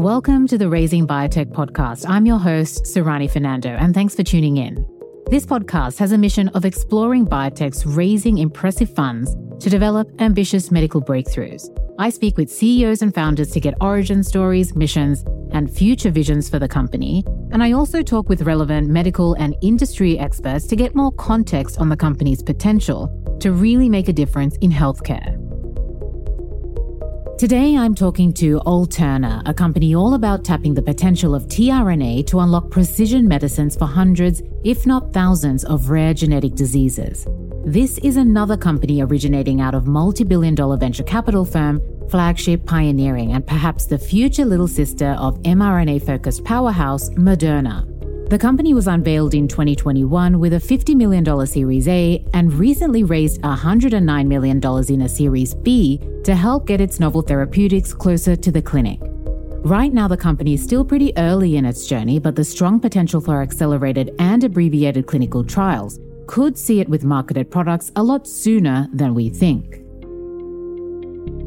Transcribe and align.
Welcome 0.00 0.46
to 0.46 0.56
the 0.56 0.66
Raising 0.66 1.06
Biotech 1.06 1.52
podcast. 1.52 2.06
I'm 2.08 2.24
your 2.24 2.38
host, 2.38 2.84
Surani 2.84 3.30
Fernando, 3.30 3.68
and 3.68 3.92
thanks 3.92 4.14
for 4.14 4.22
tuning 4.22 4.56
in. 4.56 4.86
This 5.26 5.44
podcast 5.44 5.98
has 5.98 6.12
a 6.12 6.16
mission 6.16 6.48
of 6.54 6.64
exploring 6.64 7.26
biotechs 7.26 7.82
raising 7.84 8.38
impressive 8.38 8.88
funds 8.94 9.36
to 9.62 9.68
develop 9.68 10.08
ambitious 10.18 10.70
medical 10.70 11.02
breakthroughs. 11.02 11.68
I 11.98 12.08
speak 12.08 12.38
with 12.38 12.50
CEOs 12.50 13.02
and 13.02 13.14
founders 13.14 13.50
to 13.50 13.60
get 13.60 13.74
origin 13.82 14.24
stories, 14.24 14.74
missions, 14.74 15.22
and 15.52 15.70
future 15.70 16.10
visions 16.10 16.48
for 16.48 16.58
the 16.58 16.66
company. 16.66 17.22
And 17.50 17.62
I 17.62 17.72
also 17.72 18.00
talk 18.00 18.30
with 18.30 18.40
relevant 18.40 18.88
medical 18.88 19.34
and 19.34 19.54
industry 19.60 20.18
experts 20.18 20.66
to 20.68 20.76
get 20.76 20.94
more 20.94 21.12
context 21.12 21.78
on 21.78 21.90
the 21.90 21.96
company's 21.98 22.42
potential 22.42 23.10
to 23.40 23.52
really 23.52 23.90
make 23.90 24.08
a 24.08 24.14
difference 24.14 24.56
in 24.62 24.70
healthcare. 24.70 25.39
Today, 27.40 27.74
I'm 27.74 27.94
talking 27.94 28.34
to 28.34 28.60
Alltrna, 28.66 29.40
a 29.46 29.54
company 29.54 29.94
all 29.94 30.12
about 30.12 30.44
tapping 30.44 30.74
the 30.74 30.82
potential 30.82 31.34
of 31.34 31.46
tRNA 31.46 32.26
to 32.26 32.40
unlock 32.40 32.68
precision 32.68 33.26
medicines 33.26 33.74
for 33.74 33.86
hundreds, 33.86 34.42
if 34.62 34.84
not 34.84 35.14
thousands, 35.14 35.64
of 35.64 35.88
rare 35.88 36.12
genetic 36.12 36.54
diseases. 36.54 37.26
This 37.64 37.96
is 38.00 38.18
another 38.18 38.58
company 38.58 39.00
originating 39.00 39.62
out 39.62 39.74
of 39.74 39.86
multi 39.86 40.22
billion 40.22 40.54
dollar 40.54 40.76
venture 40.76 41.02
capital 41.02 41.46
firm 41.46 41.80
Flagship 42.10 42.66
Pioneering 42.66 43.32
and 43.32 43.46
perhaps 43.46 43.86
the 43.86 43.98
future 43.98 44.44
little 44.44 44.68
sister 44.68 45.12
of 45.12 45.40
mRNA 45.44 46.04
focused 46.04 46.44
powerhouse 46.44 47.08
Moderna. 47.14 47.89
The 48.30 48.38
company 48.38 48.74
was 48.74 48.86
unveiled 48.86 49.34
in 49.34 49.48
2021 49.48 50.38
with 50.38 50.52
a 50.52 50.58
$50 50.58 50.94
million 50.94 51.46
Series 51.48 51.88
A 51.88 52.24
and 52.32 52.52
recently 52.52 53.02
raised 53.02 53.42
$109 53.42 54.26
million 54.28 54.60
in 54.88 55.02
a 55.02 55.08
Series 55.08 55.52
B 55.52 56.00
to 56.22 56.36
help 56.36 56.64
get 56.64 56.80
its 56.80 57.00
novel 57.00 57.22
therapeutics 57.22 57.92
closer 57.92 58.36
to 58.36 58.52
the 58.52 58.62
clinic. 58.62 59.00
Right 59.64 59.92
now, 59.92 60.06
the 60.06 60.16
company 60.16 60.54
is 60.54 60.62
still 60.62 60.84
pretty 60.84 61.12
early 61.18 61.56
in 61.56 61.64
its 61.64 61.88
journey, 61.88 62.20
but 62.20 62.36
the 62.36 62.44
strong 62.44 62.78
potential 62.78 63.20
for 63.20 63.42
accelerated 63.42 64.14
and 64.20 64.44
abbreviated 64.44 65.08
clinical 65.08 65.42
trials 65.42 65.98
could 66.28 66.56
see 66.56 66.78
it 66.78 66.88
with 66.88 67.02
marketed 67.02 67.50
products 67.50 67.90
a 67.96 68.02
lot 68.04 68.28
sooner 68.28 68.88
than 68.92 69.12
we 69.12 69.28
think. 69.28 69.82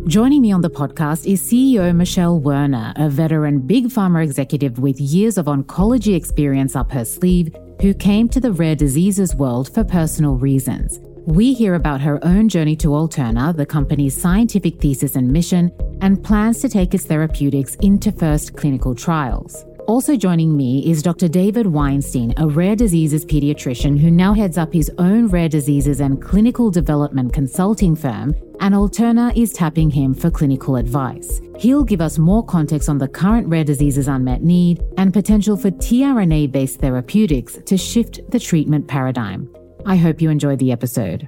Joining 0.07 0.41
me 0.41 0.51
on 0.51 0.59
the 0.59 0.69
podcast 0.69 1.25
is 1.31 1.41
CEO 1.41 1.95
Michelle 1.95 2.37
Werner, 2.37 2.91
a 2.97 3.09
veteran 3.09 3.61
big 3.61 3.85
pharma 3.85 4.21
executive 4.21 4.77
with 4.77 4.99
years 4.99 5.37
of 5.37 5.45
oncology 5.45 6.13
experience 6.13 6.75
up 6.75 6.91
her 6.91 7.05
sleeve, 7.05 7.55
who 7.79 7.93
came 7.93 8.27
to 8.27 8.41
the 8.41 8.51
rare 8.51 8.75
diseases 8.75 9.33
world 9.33 9.73
for 9.73 9.81
personal 9.85 10.35
reasons. 10.35 10.99
We 11.25 11.53
hear 11.53 11.75
about 11.75 12.01
her 12.01 12.19
own 12.21 12.49
journey 12.49 12.75
to 12.77 12.89
Alltrna, 12.89 13.55
the 13.55 13.65
company's 13.65 14.19
scientific 14.19 14.81
thesis 14.81 15.15
and 15.15 15.31
mission, 15.31 15.71
and 16.01 16.21
plans 16.21 16.59
to 16.59 16.69
take 16.69 16.93
its 16.93 17.05
therapeutics 17.05 17.75
into 17.75 18.11
first 18.11 18.57
clinical 18.57 18.93
trials. 18.93 19.63
Also 19.87 20.15
joining 20.15 20.55
me 20.55 20.89
is 20.89 21.03
Dr. 21.03 21.27
David 21.27 21.67
Weinstein, 21.67 22.33
a 22.37 22.47
rare 22.47 22.75
diseases 22.75 23.25
pediatrician 23.25 23.99
who 23.99 24.09
now 24.09 24.33
heads 24.33 24.57
up 24.57 24.71
his 24.71 24.89
own 24.97 25.27
rare 25.27 25.49
diseases 25.49 25.99
and 25.99 26.21
clinical 26.21 26.71
development 26.71 27.33
consulting 27.33 27.93
firm, 27.93 28.33
and 28.61 28.73
Alltrna 28.73 29.35
is 29.35 29.51
tapping 29.51 29.89
him 29.89 30.13
for 30.13 30.31
clinical 30.31 30.77
advice. 30.77 31.41
He'll 31.59 31.83
give 31.83 31.99
us 31.99 32.17
more 32.17 32.45
context 32.45 32.87
on 32.87 32.97
the 32.97 33.09
current 33.09 33.45
rare 33.47 33.65
diseases 33.65 34.07
unmet 34.07 34.41
need 34.41 34.81
and 34.97 35.11
potential 35.11 35.57
for 35.57 35.69
tRNA 35.69 36.51
based 36.53 36.79
therapeutics 36.79 37.59
to 37.65 37.77
shift 37.77 38.21
the 38.29 38.39
treatment 38.39 38.87
paradigm. 38.87 39.53
I 39.85 39.97
hope 39.97 40.21
you 40.21 40.29
enjoyed 40.29 40.59
the 40.59 40.71
episode. 40.71 41.27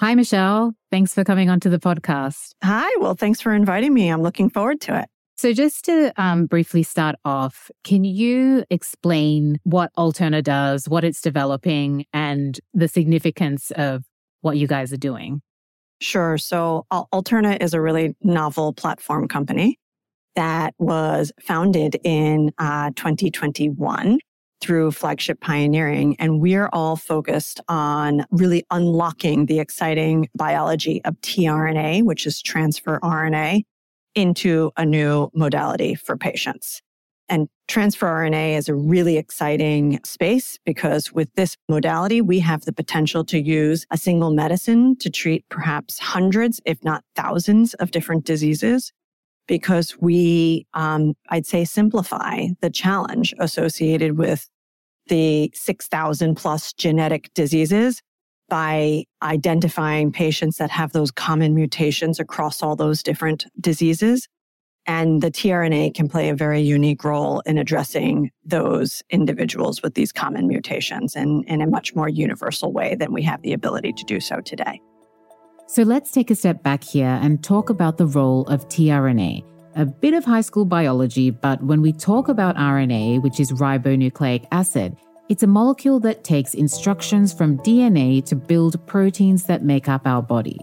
Hi, 0.00 0.14
Michelle. 0.14 0.74
Thanks 0.90 1.14
for 1.14 1.24
coming 1.24 1.48
onto 1.48 1.70
the 1.70 1.78
podcast. 1.78 2.54
Hi. 2.62 2.94
Well, 3.00 3.14
thanks 3.14 3.40
for 3.40 3.54
inviting 3.54 3.94
me. 3.94 4.10
I'm 4.10 4.20
looking 4.20 4.50
forward 4.50 4.82
to 4.82 5.00
it. 5.00 5.08
So, 5.38 5.52
just 5.52 5.84
to 5.84 6.12
um, 6.16 6.46
briefly 6.46 6.82
start 6.82 7.16
off, 7.22 7.70
can 7.84 8.04
you 8.04 8.64
explain 8.70 9.58
what 9.64 9.92
Alltrna 9.98 10.42
does, 10.42 10.88
what 10.88 11.04
it's 11.04 11.20
developing, 11.20 12.06
and 12.14 12.58
the 12.72 12.88
significance 12.88 13.70
of 13.72 14.04
what 14.40 14.56
you 14.56 14.66
guys 14.66 14.94
are 14.94 14.98
doing? 14.98 15.42
Sure. 16.00 16.38
So, 16.38 16.86
Alltrna 16.90 17.62
is 17.62 17.74
a 17.74 17.82
really 17.82 18.16
novel 18.22 18.72
platform 18.72 19.28
company 19.28 19.78
that 20.36 20.74
was 20.78 21.32
founded 21.42 21.98
in 22.02 22.52
uh, 22.56 22.92
2021 22.96 24.18
through 24.62 24.90
Flagship 24.90 25.42
Pioneering. 25.42 26.16
And 26.18 26.40
we're 26.40 26.70
all 26.72 26.96
focused 26.96 27.60
on 27.68 28.24
really 28.30 28.64
unlocking 28.70 29.46
the 29.46 29.60
exciting 29.60 30.30
biology 30.34 31.04
of 31.04 31.14
tRNA, 31.20 32.04
which 32.04 32.26
is 32.26 32.40
transfer 32.40 32.98
RNA 33.02 33.64
into 34.16 34.72
a 34.76 34.84
new 34.84 35.30
modality 35.34 35.94
for 35.94 36.16
patients. 36.16 36.82
And 37.28 37.48
transfer 37.68 38.06
RNA 38.06 38.56
is 38.56 38.68
a 38.68 38.74
really 38.74 39.16
exciting 39.16 39.98
space 40.04 40.58
because 40.64 41.12
with 41.12 41.32
this 41.34 41.56
modality, 41.68 42.20
we 42.20 42.38
have 42.40 42.64
the 42.64 42.72
potential 42.72 43.24
to 43.26 43.40
use 43.40 43.84
a 43.90 43.98
single 43.98 44.30
medicine 44.30 44.96
to 44.98 45.10
treat 45.10 45.44
perhaps 45.48 45.98
hundreds, 45.98 46.60
if 46.64 46.82
not 46.84 47.04
thousands, 47.16 47.74
of 47.74 47.90
different 47.90 48.24
diseases. 48.24 48.92
Because 49.48 49.96
we, 50.00 50.66
um, 50.74 51.14
I'd 51.28 51.46
say, 51.46 51.64
simplify 51.64 52.48
the 52.60 52.70
challenge 52.70 53.32
associated 53.38 54.18
with 54.18 54.48
the 55.08 55.52
6,000 55.54 56.34
plus 56.34 56.72
genetic 56.72 57.32
diseases 57.34 58.02
by 58.48 59.04
identifying 59.22 60.12
patients 60.12 60.58
that 60.58 60.70
have 60.70 60.92
those 60.92 61.10
common 61.10 61.54
mutations 61.54 62.20
across 62.20 62.62
all 62.62 62.76
those 62.76 63.02
different 63.02 63.46
diseases. 63.60 64.28
And 64.86 65.20
the 65.20 65.32
tRNA 65.32 65.94
can 65.94 66.08
play 66.08 66.28
a 66.28 66.34
very 66.34 66.60
unique 66.60 67.02
role 67.02 67.40
in 67.40 67.58
addressing 67.58 68.30
those 68.44 69.02
individuals 69.10 69.82
with 69.82 69.94
these 69.94 70.12
common 70.12 70.46
mutations 70.46 71.16
in, 71.16 71.42
in 71.44 71.60
a 71.60 71.66
much 71.66 71.94
more 71.96 72.08
universal 72.08 72.72
way 72.72 72.94
than 72.94 73.12
we 73.12 73.22
have 73.22 73.42
the 73.42 73.52
ability 73.52 73.92
to 73.94 74.04
do 74.04 74.20
so 74.20 74.40
today. 74.40 74.80
So 75.66 75.82
let's 75.82 76.12
take 76.12 76.30
a 76.30 76.36
step 76.36 76.62
back 76.62 76.84
here 76.84 77.18
and 77.20 77.42
talk 77.42 77.70
about 77.70 77.98
the 77.98 78.06
role 78.06 78.42
of 78.46 78.68
tRNA. 78.68 79.44
A 79.74 79.84
bit 79.84 80.14
of 80.14 80.24
high 80.24 80.40
school 80.40 80.64
biology, 80.64 81.30
but 81.30 81.62
when 81.64 81.82
we 81.82 81.92
talk 81.92 82.28
about 82.28 82.56
RNA, 82.56 83.22
which 83.22 83.40
is 83.40 83.50
ribonucleic 83.52 84.46
acid, 84.52 84.96
it's 85.28 85.42
a 85.42 85.46
molecule 85.46 85.98
that 86.00 86.22
takes 86.22 86.54
instructions 86.54 87.32
from 87.32 87.58
DNA 87.58 88.24
to 88.26 88.36
build 88.36 88.84
proteins 88.86 89.44
that 89.44 89.64
make 89.64 89.88
up 89.88 90.06
our 90.06 90.22
body. 90.22 90.60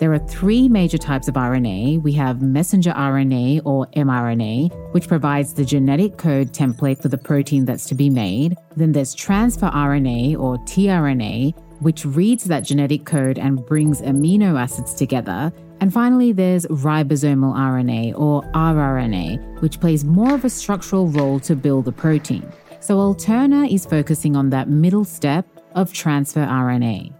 There 0.00 0.12
are 0.12 0.18
three 0.18 0.68
major 0.68 0.98
types 0.98 1.28
of 1.28 1.34
RNA. 1.34 2.02
We 2.02 2.12
have 2.14 2.42
messenger 2.42 2.90
RNA 2.92 3.60
or 3.64 3.86
mRNA, 3.88 4.92
which 4.92 5.06
provides 5.06 5.52
the 5.52 5.64
genetic 5.64 6.16
code 6.16 6.52
template 6.52 7.00
for 7.00 7.08
the 7.08 7.18
protein 7.18 7.66
that's 7.66 7.84
to 7.86 7.94
be 7.94 8.10
made. 8.10 8.56
Then 8.76 8.92
there's 8.92 9.14
transfer 9.14 9.66
RNA 9.66 10.38
or 10.38 10.56
tRNA, 10.58 11.54
which 11.80 12.04
reads 12.04 12.44
that 12.44 12.64
genetic 12.64 13.04
code 13.04 13.38
and 13.38 13.64
brings 13.66 14.00
amino 14.00 14.58
acids 14.58 14.94
together. 14.94 15.52
And 15.80 15.92
finally, 15.92 16.32
there's 16.32 16.66
ribosomal 16.66 17.54
RNA 17.54 18.18
or 18.18 18.42
rRNA, 18.54 19.60
which 19.60 19.80
plays 19.80 20.04
more 20.04 20.34
of 20.34 20.44
a 20.44 20.50
structural 20.50 21.08
role 21.08 21.38
to 21.40 21.54
build 21.54 21.84
the 21.84 21.92
protein. 21.92 22.50
So 22.80 22.96
Alltrna 22.96 23.72
is 23.72 23.84
focusing 23.84 24.36
on 24.36 24.48
that 24.50 24.68
middle 24.68 25.04
step 25.04 25.46
of 25.74 25.92
transfer 25.92 26.40
RNA. 26.40 27.12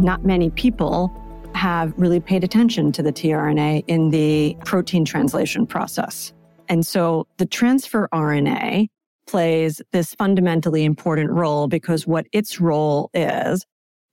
Not 0.00 0.24
many 0.24 0.48
people 0.50 1.12
have 1.54 1.92
really 1.98 2.18
paid 2.18 2.42
attention 2.42 2.92
to 2.92 3.02
the 3.02 3.12
tRNA 3.12 3.84
in 3.86 4.08
the 4.08 4.56
protein 4.64 5.04
translation 5.04 5.66
process. 5.66 6.32
And 6.68 6.84
so 6.84 7.26
the 7.36 7.44
transfer 7.44 8.08
RNA 8.12 8.88
plays 9.26 9.82
this 9.92 10.14
fundamentally 10.14 10.84
important 10.84 11.30
role 11.30 11.68
because 11.68 12.06
what 12.06 12.26
its 12.32 12.58
role 12.58 13.10
is, 13.12 13.66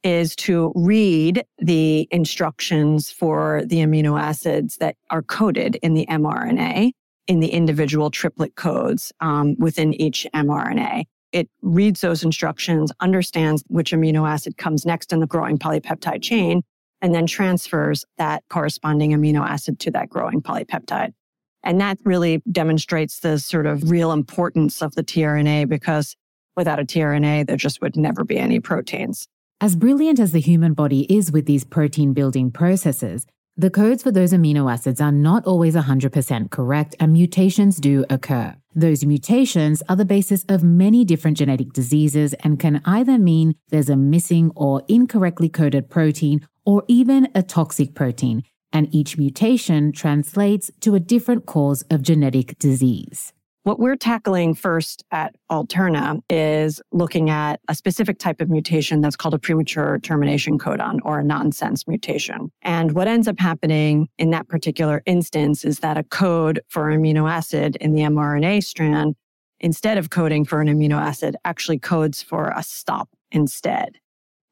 is 0.03 0.35
to 0.35 0.73
read 0.75 1.45
the 1.59 2.09
instructions 2.11 3.09
for 3.09 3.63
the 3.65 3.77
amino 3.77 4.19
acids 4.19 4.77
that 4.77 4.97
are 5.09 5.21
coded 5.21 5.75
in 5.81 5.93
the 5.93 6.05
mRNA 6.07 6.91
in 7.27 7.39
the 7.39 7.49
individual 7.49 8.11
triplet 8.11 8.55
codes 8.55 9.11
um, 9.19 9.55
within 9.57 9.93
each 9.93 10.27
mRNA. 10.33 11.05
It 11.31 11.49
reads 11.61 12.01
those 12.01 12.23
instructions, 12.23 12.91
understands 12.99 13.63
which 13.67 13.91
amino 13.91 14.27
acid 14.27 14.57
comes 14.57 14.85
next 14.85 15.11
in 15.11 15.19
the 15.19 15.27
growing 15.27 15.57
polypeptide 15.57 16.21
chain, 16.21 16.61
and 17.01 17.13
then 17.13 17.25
transfers 17.25 18.05
that 18.17 18.43
corresponding 18.49 19.11
amino 19.11 19.47
acid 19.47 19.79
to 19.79 19.91
that 19.91 20.09
growing 20.09 20.41
polypeptide. 20.41 21.13
And 21.63 21.79
that 21.81 21.97
really 22.03 22.41
demonstrates 22.51 23.19
the 23.19 23.39
sort 23.39 23.65
of 23.65 23.89
real 23.89 24.11
importance 24.11 24.81
of 24.81 24.95
the 24.95 25.03
tRNA 25.03 25.69
because 25.69 26.15
without 26.55 26.79
a 26.79 26.85
tRNA, 26.85 27.47
there 27.47 27.57
just 27.57 27.81
would 27.81 27.95
never 27.95 28.23
be 28.23 28.37
any 28.37 28.59
proteins. 28.59 29.27
As 29.61 29.75
brilliant 29.75 30.19
as 30.19 30.33
the 30.33 30.41
human 30.41 30.73
body 30.73 31.01
is 31.13 31.31
with 31.31 31.45
these 31.45 31.63
protein 31.63 32.13
building 32.13 32.51
processes, 32.51 33.25
the 33.55 33.69
codes 33.69 34.01
for 34.01 34.11
those 34.11 34.33
amino 34.33 34.71
acids 34.71 34.99
are 34.99 35.11
not 35.11 35.45
always 35.45 35.75
100% 35.75 36.49
correct, 36.49 36.95
and 36.99 37.13
mutations 37.13 37.77
do 37.77 38.03
occur. 38.09 38.55
Those 38.73 39.05
mutations 39.05 39.83
are 39.87 39.95
the 39.95 40.05
basis 40.05 40.43
of 40.49 40.63
many 40.63 41.05
different 41.05 41.37
genetic 41.37 41.71
diseases 41.71 42.33
and 42.43 42.59
can 42.59 42.81
either 42.83 43.19
mean 43.19 43.53
there's 43.69 43.89
a 43.89 43.95
missing 43.95 44.51
or 44.55 44.81
incorrectly 44.87 45.49
coded 45.49 45.89
protein 45.91 46.47
or 46.65 46.83
even 46.87 47.27
a 47.35 47.43
toxic 47.43 47.93
protein. 47.93 48.43
and 48.75 48.87
each 48.91 49.19
mutation 49.19 49.91
translates 49.91 50.71
to 50.81 50.95
a 50.95 50.99
different 50.99 51.45
cause 51.45 51.83
of 51.91 52.01
genetic 52.01 52.57
disease. 52.57 53.31
What 53.63 53.79
we're 53.79 53.95
tackling 53.95 54.55
first 54.55 55.05
at 55.11 55.37
Alterna 55.49 56.21
is 56.29 56.81
looking 56.91 57.29
at 57.29 57.61
a 57.69 57.75
specific 57.75 58.19
type 58.19 58.41
of 58.41 58.49
mutation 58.49 58.99
that's 58.99 59.15
called 59.15 59.33
a 59.33 59.39
premature 59.39 59.99
termination 59.99 60.59
codon 60.59 60.99
or 61.03 61.19
a 61.19 61.23
nonsense 61.23 61.87
mutation. 61.87 62.51
And 62.61 62.91
what 62.91 63.07
ends 63.07 63.25
up 63.25 63.39
happening 63.39 64.09
in 64.17 64.31
that 64.31 64.49
particular 64.49 65.01
instance 65.05 65.63
is 65.63 65.79
that 65.79 65.97
a 65.97 66.03
code 66.03 66.59
for 66.67 66.87
amino 66.87 67.31
acid 67.31 67.77
in 67.77 67.93
the 67.93 68.01
mRNA 68.01 68.65
strand, 68.65 69.15
instead 69.61 69.97
of 69.97 70.09
coding 70.09 70.43
for 70.43 70.59
an 70.59 70.67
amino 70.67 70.99
acid, 70.99 71.37
actually 71.45 71.79
codes 71.79 72.21
for 72.21 72.51
a 72.57 72.63
stop 72.63 73.07
instead. 73.31 73.97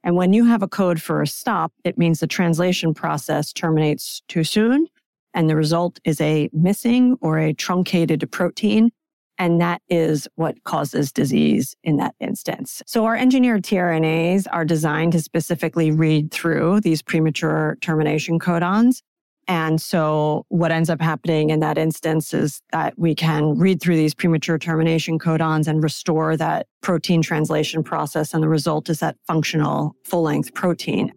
And 0.06 0.16
when 0.16 0.32
you 0.32 0.46
have 0.46 0.64
a 0.64 0.70
code 0.70 1.02
for 1.02 1.22
a 1.22 1.28
stop, 1.28 1.74
it 1.84 1.98
means 1.98 2.22
the 2.22 2.28
translation 2.28 2.94
process 2.94 3.52
terminates 3.52 4.22
too 4.30 4.46
soon. 4.46 4.88
And 5.34 5.50
the 5.50 5.58
result 5.58 6.00
is 6.06 6.22
a 6.22 6.50
missing 6.54 7.18
or 7.20 7.40
a 7.40 7.54
truncated 7.54 8.32
protein. 8.32 8.92
And 9.38 9.60
that 9.60 9.82
is 9.90 10.28
what 10.36 10.64
causes 10.66 11.12
disease 11.12 11.76
in 11.84 11.98
that 11.98 12.14
instance. 12.20 12.82
So 12.86 13.06
our 13.06 13.16
engineered 13.16 13.64
tRNAs 13.64 14.46
are 14.52 14.66
designed 14.66 15.14
to 15.14 15.22
specifically 15.22 15.90
read 15.90 16.32
through 16.32 16.82
these 16.82 17.02
premature 17.02 17.78
termination 17.82 18.40
codons 18.40 19.02
and 19.48 19.82
so 19.82 20.46
what 20.50 20.72
ends 20.72 20.90
up 20.90 21.02
happening 21.02 21.50
in 21.50 21.60
that 21.60 21.78
instance 21.78 22.34
is 22.34 22.62
that 22.72 22.98
we 22.98 23.16
can 23.16 23.58
read 23.58 23.82
through 23.82 23.98
these 23.98 24.14
premature 24.14 24.58
termination 24.58 25.20
codons 25.20 25.68
and 25.68 25.84
restore 25.84 26.38
that 26.38 26.68
protein 26.82 27.22
translation 27.22 27.84
process. 27.84 28.34
And 28.34 28.42
the 28.42 28.48
result 28.48 28.90
is 28.90 29.00
that 29.00 29.18
functional 29.28 29.96
full 30.06 30.22
length 30.22 30.54
protein. 30.54 31.12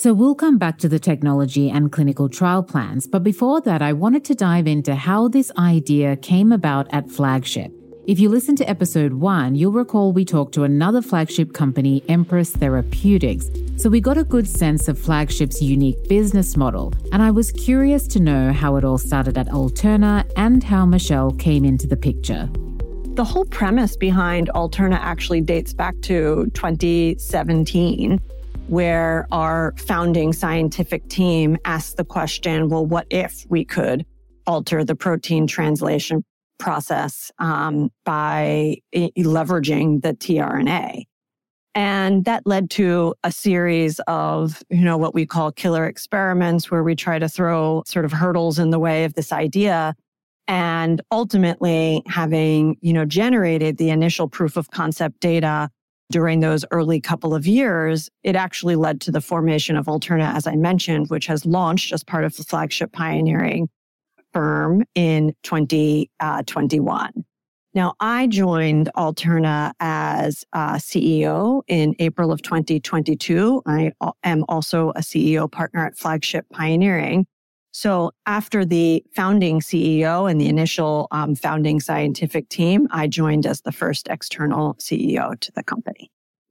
So 0.00 0.14
we'll 0.14 0.36
come 0.36 0.58
back 0.58 0.78
to 0.78 0.88
the 0.88 1.00
technology 1.00 1.70
and 1.70 1.90
clinical 1.90 2.28
trial 2.28 2.62
plans. 2.62 3.08
But 3.08 3.24
before 3.24 3.60
that, 3.62 3.82
I 3.82 3.92
wanted 3.92 4.24
to 4.26 4.34
dive 4.36 4.68
into 4.68 4.94
how 4.94 5.26
this 5.26 5.50
idea 5.58 6.14
came 6.14 6.52
about 6.52 6.86
at 6.92 7.10
Flagship. 7.10 7.72
If 8.06 8.20
you 8.20 8.28
listen 8.28 8.54
to 8.56 8.70
episode 8.70 9.14
one, 9.14 9.56
you'll 9.56 9.72
recall 9.72 10.12
we 10.12 10.24
talked 10.24 10.54
to 10.54 10.62
another 10.62 11.02
flagship 11.02 11.52
company, 11.52 12.04
Empress 12.08 12.52
Therapeutics. 12.52 13.50
So 13.76 13.90
we 13.90 14.00
got 14.00 14.16
a 14.16 14.22
good 14.22 14.48
sense 14.48 14.86
of 14.86 15.00
Flagship's 15.00 15.60
unique 15.60 16.08
business 16.08 16.56
model, 16.56 16.94
and 17.10 17.20
I 17.20 17.32
was 17.32 17.50
curious 17.50 18.06
to 18.06 18.20
know 18.20 18.52
how 18.52 18.76
it 18.76 18.84
all 18.84 18.98
started 18.98 19.36
at 19.36 19.48
Alltrna 19.48 20.30
and 20.36 20.62
how 20.62 20.86
Michelle 20.86 21.32
came 21.32 21.64
into 21.64 21.88
the 21.88 21.96
picture. 21.96 22.48
The 23.16 23.24
whole 23.24 23.46
premise 23.46 23.96
behind 23.96 24.48
Alltrna 24.54 25.00
actually 25.00 25.40
dates 25.40 25.74
back 25.74 26.00
to 26.02 26.48
2017 26.54 28.20
where 28.68 29.26
our 29.32 29.74
founding 29.76 30.32
scientific 30.32 31.08
team 31.08 31.56
asked 31.64 31.96
the 31.96 32.04
question 32.04 32.68
well, 32.68 32.86
what 32.86 33.06
if 33.10 33.44
we 33.48 33.64
could 33.64 34.04
alter 34.46 34.82
the 34.82 34.96
protein 34.96 35.46
translation 35.46 36.24
process 36.58 37.30
um, 37.38 37.90
by 38.04 38.76
e- 38.92 39.12
leveraging 39.18 40.02
the 40.02 40.14
tRNA. 40.14 41.04
And 41.74 42.24
that 42.24 42.46
led 42.46 42.70
to 42.70 43.14
a 43.22 43.30
series 43.30 44.00
of, 44.08 44.62
you 44.68 44.80
know, 44.80 44.96
what 44.96 45.14
we 45.14 45.26
call 45.26 45.52
killer 45.52 45.86
experiments 45.86 46.70
where 46.70 46.82
we 46.82 46.96
try 46.96 47.18
to 47.18 47.28
throw 47.28 47.84
sort 47.86 48.04
of 48.04 48.12
hurdles 48.12 48.58
in 48.58 48.70
the 48.70 48.78
way 48.78 49.04
of 49.04 49.14
this 49.14 49.32
idea. 49.32 49.94
And 50.48 51.02
ultimately 51.12 52.02
having, 52.06 52.78
you 52.80 52.92
know, 52.92 53.04
generated 53.04 53.76
the 53.76 53.90
initial 53.90 54.28
proof 54.28 54.56
of 54.56 54.70
concept 54.70 55.20
data 55.20 55.68
during 56.10 56.40
those 56.40 56.64
early 56.70 57.00
couple 57.00 57.34
of 57.34 57.46
years, 57.46 58.08
it 58.22 58.36
actually 58.36 58.76
led 58.76 59.00
to 59.02 59.10
the 59.10 59.20
formation 59.20 59.76
of 59.76 59.86
Alltrna, 59.86 60.34
as 60.34 60.46
I 60.46 60.56
mentioned, 60.56 61.10
which 61.10 61.26
has 61.26 61.44
launched 61.44 61.92
as 61.92 62.02
part 62.02 62.24
of 62.24 62.36
the 62.36 62.44
flagship 62.44 62.92
pioneering 62.92 63.68
firm 64.32 64.84
in 64.94 65.34
2021. 65.42 66.08
Uh, 66.20 67.22
now, 67.74 67.94
I 68.00 68.26
joined 68.26 68.90
Alltrna 68.96 69.72
as 69.78 70.44
CEO 70.54 71.62
in 71.68 71.94
April 71.98 72.32
of 72.32 72.42
2022. 72.42 73.62
I 73.66 73.92
am 74.24 74.44
also 74.48 74.90
a 74.90 75.00
CEO 75.00 75.50
partner 75.50 75.84
at 75.86 75.96
Flagship 75.96 76.46
Pioneering. 76.50 77.26
So, 77.72 78.12
after 78.26 78.64
the 78.64 79.04
founding 79.14 79.60
CEO 79.60 80.30
and 80.30 80.40
the 80.40 80.48
initial 80.48 81.06
um, 81.10 81.34
founding 81.34 81.80
scientific 81.80 82.48
team, 82.48 82.88
I 82.90 83.06
joined 83.06 83.46
as 83.46 83.60
the 83.60 83.72
first 83.72 84.08
external 84.08 84.74
CEO 84.74 85.38
to 85.38 85.52
the 85.52 85.62
company. 85.62 86.10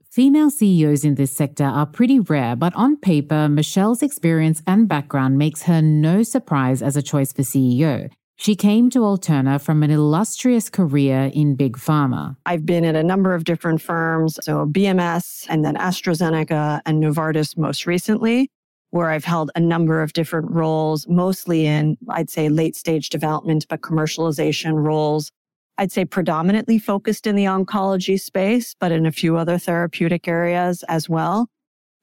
Female 0.10 0.50
CEOs 0.50 1.04
in 1.04 1.16
this 1.16 1.31
sector 1.31 1.66
are 1.66 1.86
pretty 1.86 2.19
rare, 2.19 2.56
but 2.56 2.74
on 2.75 2.98
paper, 2.98 3.48
Michelle's 3.48 4.02
experience 4.02 4.64
and 4.66 4.88
background 4.88 5.38
makes 5.38 5.64
her 5.64 5.81
no 5.81 6.24
surprise 6.24 6.81
as 6.81 6.96
a 6.96 7.04
choice 7.04 7.34
for 7.34 7.44
CEO. 7.44 8.10
She 8.40 8.56
came 8.56 8.92
to 8.92 9.00
Alltrna 9.00 9.60
from 9.60 9.81
an 9.81 9.90
illustrious 9.90 10.70
career 10.70 11.31
in 11.34 11.56
Big 11.56 11.75
Pharma. 11.75 12.36
I've 12.46 12.68
been 12.68 12.86
at 12.86 12.96
a 12.96 13.04
number 13.04 13.34
of 13.34 13.44
different 13.44 13.81
firms, 13.81 14.38
so 14.42 14.66
BMS 14.68 15.48
and 15.50 15.66
then 15.66 15.75
AstraZeneca 15.75 16.81
and 16.86 17.04
Novartis 17.04 17.58
most 17.58 17.88
recently, 17.88 18.52
where 18.98 19.10
I've 19.10 19.24
held 19.24 19.52
a 19.56 19.60
number 19.60 20.02
of 20.02 20.14
different 20.14 20.52
roles, 20.52 21.08
mostly 21.08 21.66
in, 21.66 21.98
I'd 22.10 22.30
say, 22.30 22.50
late 22.50 22.76
stage 22.76 23.10
development, 23.10 23.66
but 23.70 23.82
commercialization 23.82 24.74
roles 24.74 25.32
I'd 25.78 25.92
say 25.92 26.06
predominantly 26.06 26.80
focused 26.80 27.28
in 27.28 27.36
the 27.36 27.46
oncology 27.46 28.20
space, 28.20 28.76
but 28.80 28.92
in 28.92 29.06
a 29.06 29.12
few 29.12 29.38
other 29.38 29.58
therapeutic 29.58 30.28
areas 30.28 30.84
as 30.88 31.08
well. 31.08 31.50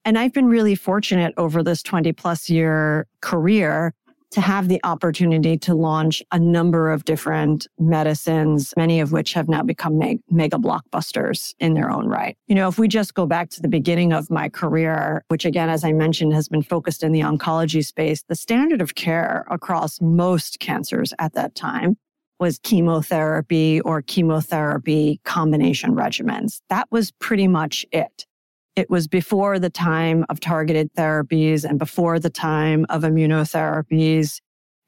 And 0.04 0.18
I've 0.18 0.32
been 0.32 0.46
really 0.46 0.74
fortunate 0.74 1.34
over 1.36 1.62
this 1.62 1.82
20 1.82 2.12
plus 2.12 2.48
year 2.48 3.06
career 3.20 3.94
to 4.34 4.40
have 4.40 4.68
the 4.68 4.80
opportunity 4.82 5.56
to 5.56 5.74
launch 5.74 6.22
a 6.32 6.38
number 6.38 6.90
of 6.90 7.04
different 7.04 7.68
medicines, 7.78 8.74
many 8.76 8.98
of 8.98 9.12
which 9.12 9.32
have 9.32 9.48
now 9.48 9.62
become 9.62 9.96
meg- 9.96 10.20
mega 10.28 10.56
blockbusters 10.56 11.54
in 11.60 11.74
their 11.74 11.88
own 11.90 12.08
right. 12.08 12.36
You 12.48 12.56
know, 12.56 12.68
if 12.68 12.76
we 12.76 12.88
just 12.88 13.14
go 13.14 13.26
back 13.26 13.50
to 13.50 13.62
the 13.62 13.68
beginning 13.68 14.12
of 14.12 14.30
my 14.30 14.48
career, 14.48 15.24
which 15.28 15.44
again, 15.44 15.68
as 15.70 15.84
I 15.84 15.92
mentioned, 15.92 16.32
has 16.34 16.48
been 16.48 16.62
focused 16.62 17.04
in 17.04 17.12
the 17.12 17.20
oncology 17.20 17.84
space, 17.84 18.24
the 18.28 18.34
standard 18.34 18.80
of 18.80 18.96
care 18.96 19.46
across 19.50 20.00
most 20.00 20.58
cancers 20.58 21.14
at 21.20 21.34
that 21.34 21.54
time 21.54 21.96
was 22.40 22.58
chemotherapy 22.58 23.80
or 23.82 24.02
chemotherapy 24.02 25.20
combination 25.24 25.94
regimens. 25.94 26.60
That 26.68 26.88
was 26.90 27.12
pretty 27.12 27.46
much 27.46 27.86
it. 27.92 28.26
It 28.76 28.90
was 28.90 29.06
before 29.06 29.58
the 29.58 29.70
time 29.70 30.24
of 30.28 30.40
targeted 30.40 30.92
therapies 30.94 31.64
and 31.64 31.78
before 31.78 32.18
the 32.18 32.30
time 32.30 32.86
of 32.88 33.02
immunotherapies 33.02 34.40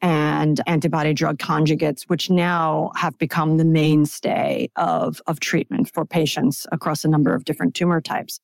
and 0.02 0.60
antibody 0.66 1.14
drug 1.14 1.38
conjugates, 1.38 2.02
which 2.08 2.28
now 2.28 2.90
have 2.96 3.16
become 3.18 3.56
the 3.56 3.64
mainstay 3.64 4.68
of, 4.76 5.22
of 5.26 5.40
treatment 5.40 5.90
for 5.92 6.04
patients 6.04 6.66
across 6.72 7.04
a 7.04 7.08
number 7.08 7.34
of 7.34 7.44
different 7.44 7.74
tumor 7.74 8.00
types. 8.00 8.40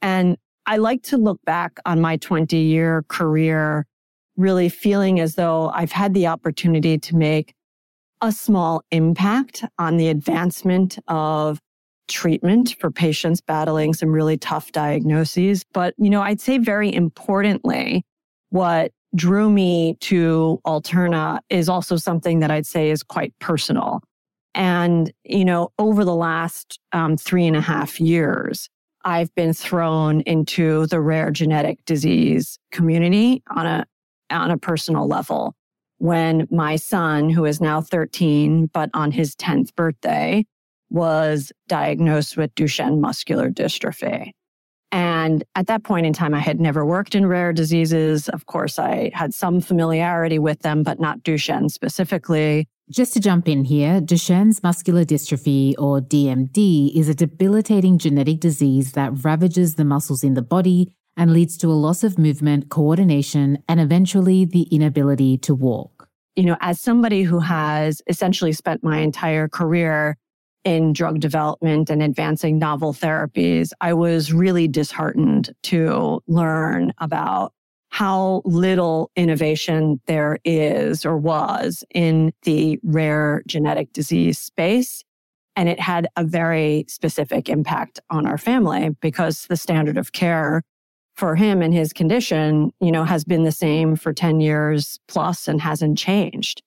And 0.00 0.36
I 0.66 0.78
like 0.78 1.02
to 1.04 1.16
look 1.16 1.40
back 1.44 1.78
on 1.86 2.00
my 2.00 2.16
20 2.16 2.56
year 2.56 3.04
career, 3.08 3.86
really 4.36 4.68
feeling 4.68 5.20
as 5.20 5.34
though 5.34 5.68
I've 5.68 5.92
had 5.92 6.14
the 6.14 6.26
opportunity 6.26 6.98
to 6.98 7.16
make 7.16 7.54
a 8.20 8.32
small 8.32 8.82
impact 8.90 9.64
on 9.78 9.96
the 9.96 10.08
advancement 10.08 10.98
of 11.08 11.60
treatment 12.08 12.76
for 12.80 12.90
patients 12.90 13.40
battling 13.40 13.94
some 13.94 14.10
really 14.10 14.36
tough 14.36 14.72
diagnoses. 14.72 15.64
But, 15.72 15.94
you 15.98 16.10
know, 16.10 16.22
I'd 16.22 16.40
say 16.40 16.58
very 16.58 16.92
importantly, 16.92 18.04
what 18.50 18.92
drew 19.14 19.50
me 19.50 19.96
to 20.00 20.60
Alltrna 20.66 21.40
is 21.50 21.68
also 21.68 21.96
something 21.96 22.40
that 22.40 22.50
I'd 22.50 22.66
say 22.66 22.90
is 22.90 23.02
quite 23.02 23.32
personal. 23.38 24.00
And, 24.54 25.12
you 25.24 25.44
know, 25.44 25.70
over 25.78 26.04
the 26.04 26.14
last 26.14 26.80
um, 26.92 27.16
three 27.16 27.46
and 27.46 27.56
a 27.56 27.60
half 27.60 28.00
years, 28.00 28.68
I've 29.04 29.34
been 29.34 29.52
thrown 29.54 30.22
into 30.22 30.86
the 30.86 31.00
rare 31.00 31.30
genetic 31.30 31.84
disease 31.84 32.58
community 32.72 33.42
on 33.54 33.66
a, 33.66 33.86
on 34.30 34.50
a 34.50 34.58
personal 34.58 35.06
level 35.06 35.54
when 35.98 36.46
my 36.50 36.76
son, 36.76 37.28
who 37.28 37.44
is 37.44 37.60
now 37.60 37.80
13, 37.80 38.66
but 38.72 38.88
on 38.94 39.10
his 39.10 39.34
10th 39.36 39.74
birthday, 39.74 40.44
was 40.90 41.52
diagnosed 41.68 42.36
with 42.36 42.54
Duchenne 42.54 43.00
muscular 43.00 43.50
dystrophy. 43.50 44.32
And 44.90 45.44
at 45.54 45.66
that 45.66 45.84
point 45.84 46.06
in 46.06 46.12
time, 46.14 46.34
I 46.34 46.38
had 46.38 46.60
never 46.60 46.84
worked 46.84 47.14
in 47.14 47.26
rare 47.26 47.52
diseases. 47.52 48.28
Of 48.30 48.46
course, 48.46 48.78
I 48.78 49.10
had 49.12 49.34
some 49.34 49.60
familiarity 49.60 50.38
with 50.38 50.60
them, 50.60 50.82
but 50.82 50.98
not 50.98 51.22
Duchenne 51.22 51.70
specifically. 51.70 52.66
Just 52.90 53.12
to 53.12 53.20
jump 53.20 53.48
in 53.48 53.64
here, 53.64 54.00
Duchenne's 54.00 54.62
muscular 54.62 55.04
dystrophy, 55.04 55.74
or 55.76 56.00
DMD, 56.00 56.96
is 56.96 57.10
a 57.10 57.14
debilitating 57.14 57.98
genetic 57.98 58.40
disease 58.40 58.92
that 58.92 59.12
ravages 59.22 59.74
the 59.74 59.84
muscles 59.84 60.24
in 60.24 60.32
the 60.32 60.42
body 60.42 60.94
and 61.14 61.32
leads 61.32 61.58
to 61.58 61.70
a 61.70 61.74
loss 61.74 62.02
of 62.02 62.16
movement, 62.16 62.70
coordination, 62.70 63.58
and 63.68 63.80
eventually 63.80 64.46
the 64.46 64.62
inability 64.74 65.36
to 65.36 65.54
walk. 65.54 66.08
You 66.34 66.44
know, 66.44 66.56
as 66.60 66.80
somebody 66.80 67.24
who 67.24 67.40
has 67.40 68.00
essentially 68.06 68.52
spent 68.52 68.82
my 68.82 68.98
entire 68.98 69.48
career 69.48 70.16
in 70.64 70.92
drug 70.92 71.20
development 71.20 71.90
and 71.90 72.02
advancing 72.02 72.58
novel 72.58 72.92
therapies, 72.92 73.72
I 73.80 73.94
was 73.94 74.32
really 74.32 74.68
disheartened 74.68 75.50
to 75.64 76.22
learn 76.26 76.92
about 76.98 77.52
how 77.90 78.42
little 78.44 79.10
innovation 79.16 80.00
there 80.06 80.38
is 80.44 81.06
or 81.06 81.16
was 81.16 81.84
in 81.94 82.32
the 82.42 82.78
rare 82.82 83.42
genetic 83.46 83.92
disease 83.92 84.38
space. 84.38 85.02
And 85.56 85.68
it 85.68 85.80
had 85.80 86.06
a 86.16 86.24
very 86.24 86.84
specific 86.86 87.48
impact 87.48 87.98
on 88.10 88.26
our 88.26 88.38
family 88.38 88.90
because 89.00 89.46
the 89.48 89.56
standard 89.56 89.96
of 89.96 90.12
care 90.12 90.62
for 91.16 91.34
him 91.34 91.62
and 91.62 91.74
his 91.74 91.92
condition, 91.92 92.70
you 92.80 92.92
know, 92.92 93.04
has 93.04 93.24
been 93.24 93.42
the 93.42 93.50
same 93.50 93.96
for 93.96 94.12
10 94.12 94.40
years 94.40 95.00
plus 95.08 95.48
and 95.48 95.60
hasn't 95.60 95.98
changed. 95.98 96.62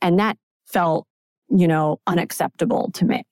And 0.00 0.18
that 0.18 0.38
felt, 0.66 1.06
you 1.48 1.68
know, 1.68 2.00
unacceptable 2.08 2.90
to 2.94 3.04
me. 3.04 3.24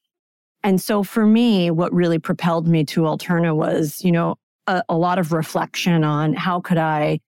And 0.62 0.81
so 0.81 1.02
for 1.02 1.26
me, 1.26 1.71
what 1.71 1.93
really 1.93 2.19
propelled 2.19 2.69
me 2.69 2.85
to 2.87 3.02
Alltrna 3.02 3.57
was, 3.57 4.05
you 4.05 4.12
know, 4.12 4.37
a, 4.67 4.83
a 4.88 4.97
lot 4.97 5.19
of 5.19 5.33
reflection 5.33 6.05
on 6.05 6.35
how 6.35 6.61
could 6.61 6.79
I 6.79 7.21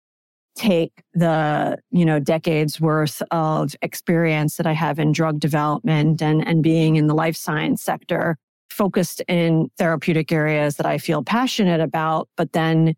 take 0.54 1.02
the 1.14 1.78
you 1.90 2.04
know 2.04 2.18
decades 2.18 2.80
worth 2.80 3.22
of 3.30 3.74
experience 3.80 4.56
that 4.56 4.66
i 4.66 4.72
have 4.72 4.98
in 4.98 5.10
drug 5.10 5.40
development 5.40 6.20
and 6.20 6.46
and 6.46 6.62
being 6.62 6.96
in 6.96 7.06
the 7.06 7.14
life 7.14 7.36
science 7.36 7.82
sector 7.82 8.36
focused 8.68 9.22
in 9.28 9.70
therapeutic 9.78 10.30
areas 10.30 10.76
that 10.76 10.84
i 10.84 10.98
feel 10.98 11.22
passionate 11.22 11.80
about 11.80 12.28
but 12.36 12.52
then 12.52 12.94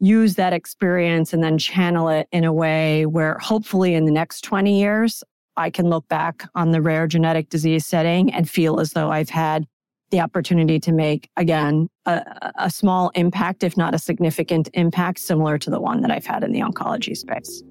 use 0.00 0.34
that 0.36 0.54
experience 0.54 1.32
and 1.32 1.42
then 1.42 1.58
channel 1.58 2.08
it 2.08 2.26
in 2.32 2.42
a 2.44 2.52
way 2.52 3.04
where 3.04 3.38
hopefully 3.38 3.94
in 3.94 4.06
the 4.06 4.10
next 4.10 4.40
20 4.40 4.80
years 4.80 5.22
i 5.58 5.68
can 5.68 5.90
look 5.90 6.08
back 6.08 6.48
on 6.54 6.70
the 6.70 6.80
rare 6.80 7.06
genetic 7.06 7.50
disease 7.50 7.84
setting 7.84 8.32
and 8.32 8.48
feel 8.48 8.80
as 8.80 8.92
though 8.92 9.10
i've 9.10 9.28
had 9.28 9.66
the 10.10 10.20
opportunity 10.20 10.78
to 10.80 10.92
make, 10.92 11.28
again, 11.36 11.88
a, 12.06 12.52
a, 12.56 12.70
small 12.70 13.10
impact, 13.14 13.64
if 13.64 13.76
not 13.76 13.94
a 13.94 13.98
significant 13.98 14.68
impact, 14.74 15.18
similar 15.18 15.58
to 15.58 15.70
the 15.70 15.80
one 15.80 16.02
that 16.02 16.10
I've 16.10 16.26
had 16.26 16.44
in 16.44 16.52
the 16.52 16.60
oncology 16.60 17.16
space. 17.16 17.62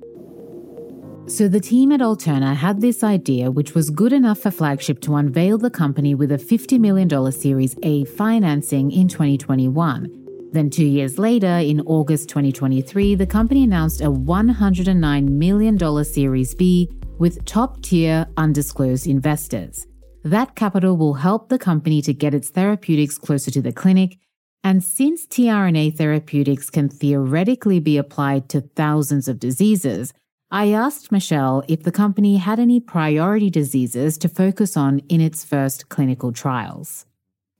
So 1.25 1.47
the 1.47 1.61
team 1.61 1.93
at 1.93 2.01
Alltrna 2.01 2.55
had 2.55 2.81
this 2.81 3.01
idea, 3.01 3.49
which 3.49 3.73
was 3.73 3.89
good 3.89 4.11
enough 4.11 4.39
for 4.39 4.51
Flagship 4.51 4.99
to 5.01 5.15
unveil 5.15 5.57
the 5.57 5.69
company 5.69 6.15
with 6.15 6.33
a 6.33 6.37
$50 6.37 6.79
million 6.79 7.31
Series 7.31 7.77
A 7.81 8.03
financing 8.05 8.91
in 8.91 9.07
2021. 9.07 10.49
Then, 10.51 10.69
two 10.69 10.85
years 10.85 11.17
later, 11.17 11.47
in 11.47 11.79
August 11.81 12.27
2023, 12.29 13.15
the 13.15 13.25
company 13.25 13.63
announced 13.63 14.01
a 14.01 14.11
$109 14.11 15.29
million 15.29 16.03
Series 16.03 16.53
B 16.55 16.91
with 17.17 17.45
top 17.45 17.81
tier 17.81 18.27
undisclosed 18.35 19.07
investors. 19.07 19.87
That 20.24 20.56
capital 20.56 20.96
will 20.96 21.15
help 21.15 21.50
the 21.50 21.60
company 21.60 22.01
to 22.01 22.13
get 22.13 22.34
its 22.34 22.50
therapeutics 22.50 23.18
closer 23.18 23.51
to 23.51 23.62
the 23.62 23.74
clinic. 23.74 24.18
And 24.63 24.82
since 24.82 25.27
tRNA 25.27 25.98
therapeutics 25.98 26.70
can 26.70 26.88
theoretically 26.88 27.82
be 27.82 27.98
applied 27.98 28.48
to 28.50 28.62
thousands 28.62 29.27
of 29.27 29.38
diseases, 29.38 30.13
I 30.50 30.72
asked 30.72 31.12
Michelle 31.12 31.63
if 31.68 31.84
the 31.84 31.92
company 31.92 32.38
had 32.38 32.58
any 32.58 32.80
priority 32.80 33.50
diseases 33.50 34.18
to 34.20 34.30
focus 34.30 34.77
on 34.77 35.00
in 35.10 35.20
its 35.20 35.44
first 35.44 35.89
clinical 35.89 36.32
trials. 36.32 37.06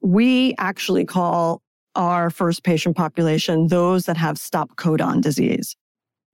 We 0.02 0.56
actually 0.58 1.04
call 1.04 1.62
our 1.96 2.30
first 2.30 2.64
patient 2.64 2.96
population 2.96 3.68
those 3.68 4.06
that 4.06 4.16
have 4.16 4.38
stop 4.38 4.78
codon 4.78 5.22
disease, 5.22 5.76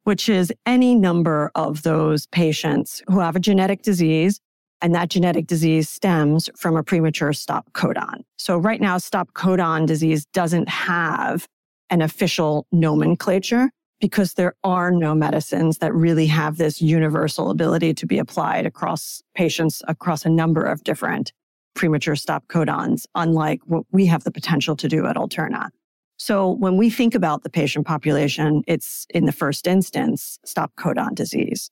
which 0.03 0.29
is 0.29 0.53
any 0.67 0.93
number 0.93 1.49
of 1.55 1.81
those 1.81 2.27
patients 2.27 3.01
who 3.07 3.19
have 3.19 3.35
a 3.35 3.39
genetic 3.39 3.81
disease 3.81 4.39
and 4.81 4.95
that 4.95 5.09
genetic 5.09 5.47
disease 5.47 5.89
stems 5.89 6.49
from 6.55 6.75
a 6.75 6.83
premature 6.83 7.33
stop 7.33 7.71
codon. 7.73 8.23
So 8.37 8.57
right 8.57 8.79
now, 8.79 8.97
stop 8.97 9.33
codon 9.33 9.85
disease 9.85 10.25
doesn't 10.33 10.69
have 10.69 11.47
an 11.89 12.01
official 12.01 12.65
nomenclature 12.71 13.71
because 13.99 14.33
there 14.33 14.55
are 14.63 14.91
no 14.91 15.13
medicines 15.13 15.79
that 15.79 15.93
really 15.93 16.27
have 16.27 16.57
this 16.57 16.81
universal 16.81 17.49
ability 17.49 17.93
to 17.95 18.05
be 18.05 18.17
applied 18.17 18.65
across 18.65 19.21
patients 19.35 19.81
across 19.87 20.25
a 20.25 20.29
number 20.29 20.63
of 20.63 20.83
different 20.83 21.33
premature 21.75 22.15
stop 22.15 22.47
codons, 22.47 23.05
unlike 23.15 23.61
what 23.65 23.83
we 23.91 24.05
have 24.05 24.23
the 24.23 24.31
potential 24.31 24.75
to 24.75 24.87
do 24.87 25.05
at 25.05 25.15
Alltrna. 25.15 25.69
So 26.17 26.49
when 26.51 26.75
we 26.75 26.89
think 26.89 27.15
about 27.15 27.43
the 27.43 27.49
patient 27.49 27.87
population, 27.87 28.63
it's 28.67 29.05
in 29.09 29.25
the 29.25 29.31
first 29.31 29.67
instance, 29.67 30.39
stop 30.43 30.73
codon 30.77 31.15
disease. 31.15 31.71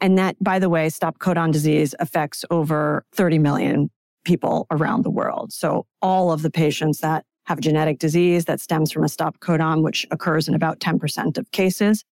And 0.00 0.18
that, 0.18 0.36
by 0.42 0.58
the 0.58 0.68
way, 0.68 0.88
stop 0.88 1.18
codon 1.18 1.52
disease 1.52 1.94
affects 1.98 2.44
over 2.50 3.04
30 3.14 3.38
million 3.38 3.90
people 4.24 4.66
around 4.70 5.02
the 5.02 5.10
world. 5.10 5.52
So 5.52 5.86
all 6.02 6.32
of 6.32 6.42
the 6.42 6.50
patients 6.50 6.98
that 6.98 7.24
have 7.46 7.60
genetic 7.60 7.98
disease 7.98 8.44
that 8.46 8.60
stems 8.60 8.90
from 8.92 9.04
a 9.04 9.08
stop 9.08 9.38
codon, 9.38 9.82
which 9.82 10.06
occurs 10.10 10.48
in 10.48 10.54
about 10.54 10.80
10% 10.80 11.38
of 11.38 11.50
cases, 11.52 12.04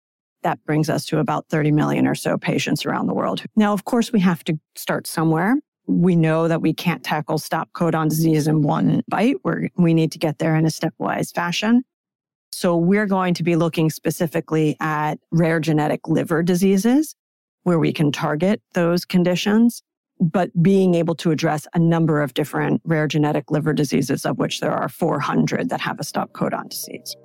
that 0.43 0.63
brings 0.65 0.91
us 0.91 1.07
to 1.07 1.19
about 1.19 1.47
30 1.49 1.73
million 1.73 2.07
or 2.07 2.15
so 2.15 2.37
patients 2.37 2.85
around 2.85 3.07
the 3.07 3.15
world. 3.15 3.43
Now, 3.57 3.73
of 3.73 3.85
course, 3.85 4.13
we 4.13 4.21
have 4.21 4.45
to 4.45 4.59
start 4.77 5.07
somewhere. 5.07 5.57
We 5.87 6.17
know 6.17 6.49
that 6.49 6.61
we 6.61 6.75
can't 6.75 7.03
tackle 7.03 7.39
stop 7.39 7.71
codon 7.73 8.09
disease 8.09 8.47
in 8.47 8.63
one 8.63 9.03
bite. 9.09 9.37
We're, 9.43 9.69
we 9.77 9.95
need 9.95 10.13
to 10.13 10.19
get 10.19 10.39
there 10.39 10.55
in 10.57 10.65
a 10.65 10.69
stepwise 10.69 11.35
fashion. 11.35 11.83
So 12.53 12.77
we're 12.77 13.07
going 13.07 13.35
to 13.35 13.43
be 13.43 13.57
looking 13.57 13.89
specifically 13.89 14.77
at 14.79 15.19
rare 15.31 15.59
genetic 15.59 16.07
liver 16.07 16.43
diseases 16.43 17.15
where 17.65 17.79
we 17.79 17.93
can 17.93 18.13
target 18.13 18.61
those 18.75 19.05
conditions, 19.05 19.83
but 20.21 20.51
being 20.63 20.95
able 20.95 21.15
to 21.17 21.31
address 21.31 21.67
a 21.75 21.79
number 21.79 22.23
of 22.23 22.35
different 22.35 22.81
rare 22.85 23.09
genetic 23.09 23.51
liver 23.51 23.73
diseases, 23.73 24.25
of 24.25 24.39
which 24.39 24.61
there 24.61 24.73
are 24.73 24.89
400 24.89 25.69
that 25.69 25.81
have 25.81 25.99
a 25.99 26.05
stop 26.05 26.33
codon 26.33 26.69
disease. 26.69 27.17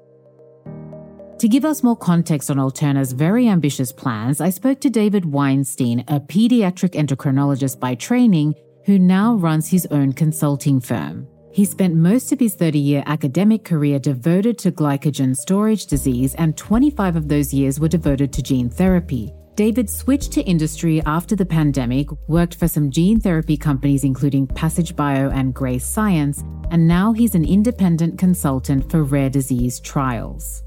To 1.39 1.47
give 1.47 1.65
us 1.65 1.83
more 1.83 1.95
context 1.95 2.49
on 2.49 2.57
Alltrna's 2.57 3.11
very 3.11 3.47
ambitious 3.47 3.93
plans, 3.93 4.41
I 4.41 4.49
spoke 4.49 4.79
to 4.81 4.89
David 4.89 5.23
Weinstein, 5.25 5.99
a 6.07 6.19
pediatric 6.19 6.93
endocrinologist 6.95 7.79
by 7.79 7.93
training, 7.93 8.55
who 8.85 8.97
now 8.97 9.35
runs 9.35 9.69
his 9.69 9.85
own 9.91 10.13
consulting 10.13 10.79
firm. 10.79 11.27
He 11.51 11.65
spent 11.65 11.93
most 11.93 12.31
of 12.31 12.39
his 12.39 12.55
30 12.55 12.79
year 12.79 13.03
academic 13.05 13.63
career 13.63 13.99
devoted 13.99 14.57
to 14.59 14.71
glycogen 14.71 15.35
storage 15.35 15.85
disease, 15.85 16.33
and 16.35 16.57
25 16.57 17.15
of 17.15 17.27
those 17.27 17.53
years 17.53 17.79
were 17.79 17.87
devoted 17.87 18.33
to 18.33 18.41
gene 18.41 18.69
therapy. 18.69 19.31
David 19.57 19.89
switched 19.89 20.33
to 20.33 20.43
industry 20.43 21.01
after 21.07 21.35
the 21.35 21.43
pandemic, 21.43 22.09
worked 22.27 22.53
for 22.53 22.67
some 22.67 22.91
gene 22.91 23.19
therapy 23.19 23.57
companies 23.57 24.03
including 24.03 24.45
Passage 24.45 24.95
Bio 24.95 25.31
and 25.31 25.51
Grace 25.51 25.83
Science, 25.83 26.43
and 26.69 26.87
now 26.87 27.11
he's 27.11 27.33
an 27.33 27.43
independent 27.43 28.19
consultant 28.19 28.87
for 28.91 29.03
rare 29.03 29.31
disease 29.31 29.79
trials. 29.79 30.61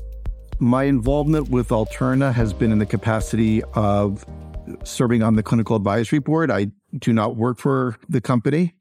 My 0.59 0.83
involvement 0.83 1.51
with 1.51 1.69
Alltrna 1.69 2.35
has 2.35 2.53
been 2.53 2.73
in 2.73 2.81
the 2.81 2.87
capacity 2.87 3.63
of 3.75 4.27
serving 4.83 5.23
on 5.23 5.37
the 5.37 5.45
clinical 5.45 5.77
advisory 5.77 6.19
board. 6.19 6.51
I 6.51 6.73
do 6.99 7.13
not 7.13 7.37
work 7.37 7.59
for 7.59 7.97
the 8.09 8.21
company, 8.21 8.75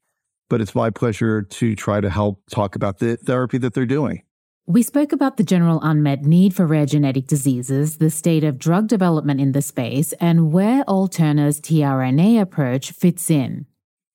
but 0.50 0.60
it's 0.60 0.74
my 0.74 0.89
pleasure 0.89 1.44
to 1.44 1.75
try 1.75 2.01
to 2.01 2.10
help 2.10 2.42
talk 2.50 2.75
about 2.75 2.98
the 2.98 3.16
therapy 3.16 3.60
that 3.60 3.75
they're 3.75 3.86
doing. 3.86 4.24
We 4.70 4.84
spoke 4.84 5.12
about 5.12 5.38
the 5.38 5.44
general 5.44 5.80
unmet 5.82 6.26
need 6.26 6.56
for 6.56 6.68
rare 6.68 6.86
genetic 6.86 7.26
diseases, 7.26 7.98
the 7.98 8.12
state 8.12 8.44
of 8.44 8.60
drug 8.60 8.86
development 8.88 9.42
in 9.42 9.54
the 9.54 9.64
space, 9.64 10.14
and 10.20 10.54
where 10.54 10.84
Alltrna's 10.84 11.60
tRNA 11.60 12.40
approach 12.40 12.92
fits 12.92 13.32
in. 13.32 13.66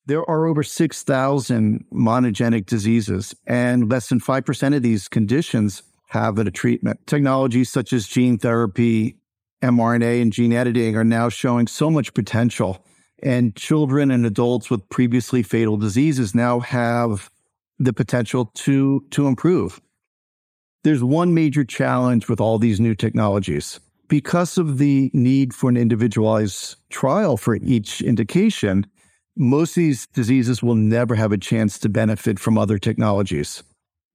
There 0.07 0.23
are 0.31 0.47
over 0.47 0.63
6,000 0.63 1.85
monogenic 1.93 2.67
diseases, 2.67 3.35
and 3.49 3.91
less 3.91 4.09
than 4.09 4.21
5% 4.21 4.77
of 4.77 4.83
these 4.85 5.09
conditions 5.09 5.83
have 6.11 6.39
a 6.39 6.49
treatment. 6.53 7.05
Technologies 7.09 7.69
such 7.69 7.93
as 7.93 8.07
gene 8.07 8.39
therapy, 8.39 9.17
mRNA, 9.61 10.23
and 10.23 10.33
gene 10.33 10.53
editing 10.53 10.97
are 10.97 11.03
now 11.03 11.29
showing 11.29 11.67
so 11.67 11.91
much 11.91 12.15
potential. 12.15 12.87
And 13.25 13.57
children 13.57 14.13
and 14.13 14.25
adults 14.25 14.71
with 14.71 14.89
previously 14.89 15.43
fatal 15.43 15.77
diseases 15.77 16.33
now 16.33 16.61
have 16.61 17.29
the 17.81 17.93
potential 17.93 18.53
to, 18.55 19.05
to 19.11 19.27
improve. 19.27 19.81
There's 20.85 21.03
one 21.03 21.33
major 21.33 21.64
challenge 21.64 22.29
with 22.29 22.43
all 22.43 22.59
these 22.59 22.79
new 22.79 22.95
technologies. 22.95 23.81
Because 24.07 24.59
of 24.59 24.76
the 24.76 25.11
need 25.14 25.55
for 25.55 25.71
an 25.71 25.79
individualized 25.79 26.76
trial 26.91 27.38
for 27.38 27.57
each 27.57 28.03
indication, 28.03 28.87
most 29.35 29.71
of 29.71 29.76
these 29.76 30.07
diseases 30.09 30.62
will 30.62 30.75
never 30.75 31.14
have 31.14 31.33
a 31.33 31.38
chance 31.38 31.79
to 31.79 31.88
benefit 31.88 32.38
from 32.38 32.59
other 32.59 32.79
technologies. 32.79 33.62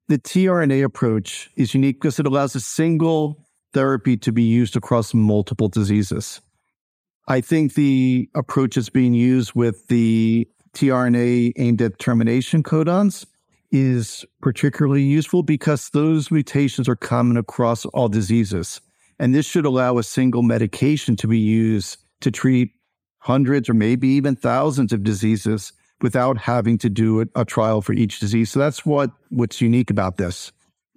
The 0.09 0.19
tRNA 0.19 0.83
approach 0.83 1.49
is 1.55 1.73
unique 1.73 1.99
because 1.99 2.19
it 2.19 2.27
allows 2.27 2.53
a 2.53 2.59
single 2.59 3.47
therapy 3.73 4.15
to 4.17 4.31
be 4.31 4.43
used 4.43 4.75
across 4.75 5.11
multiple 5.11 5.69
diseases. 5.69 6.39
I 7.27 7.41
think 7.41 7.73
the 7.73 8.29
approach 8.35 8.75
that's 8.75 8.89
being 8.89 9.15
used 9.15 9.53
with 9.55 9.87
the 9.87 10.47
tRNA 10.75 11.53
aimed 11.57 11.81
at 11.81 11.97
termination 11.97 12.61
codons 12.61 13.25
is 13.71 14.25
particularly 14.41 15.03
useful 15.03 15.43
because 15.43 15.89
those 15.89 16.31
mutations 16.31 16.89
are 16.89 16.95
common 16.95 17.37
across 17.37 17.85
all 17.85 18.09
diseases. 18.09 18.81
And 19.19 19.35
this 19.35 19.45
should 19.45 19.65
allow 19.65 19.97
a 19.97 20.03
single 20.03 20.41
medication 20.41 21.15
to 21.17 21.27
be 21.27 21.39
used 21.39 21.97
to 22.21 22.31
treat 22.31 22.71
hundreds 23.19 23.69
or 23.69 23.73
maybe 23.73 24.07
even 24.07 24.35
thousands 24.35 24.93
of 24.93 25.03
diseases 25.03 25.73
without 26.01 26.37
having 26.37 26.77
to 26.77 26.89
do 26.89 27.25
a, 27.35 27.45
trial 27.45 27.81
for 27.81 27.93
each 27.93 28.19
disease. 28.19 28.49
So 28.49 28.59
that's 28.59 28.85
what 28.85 29.11
what's 29.29 29.59
unique 29.59 29.89
about 29.89 30.17
this. 30.17 30.51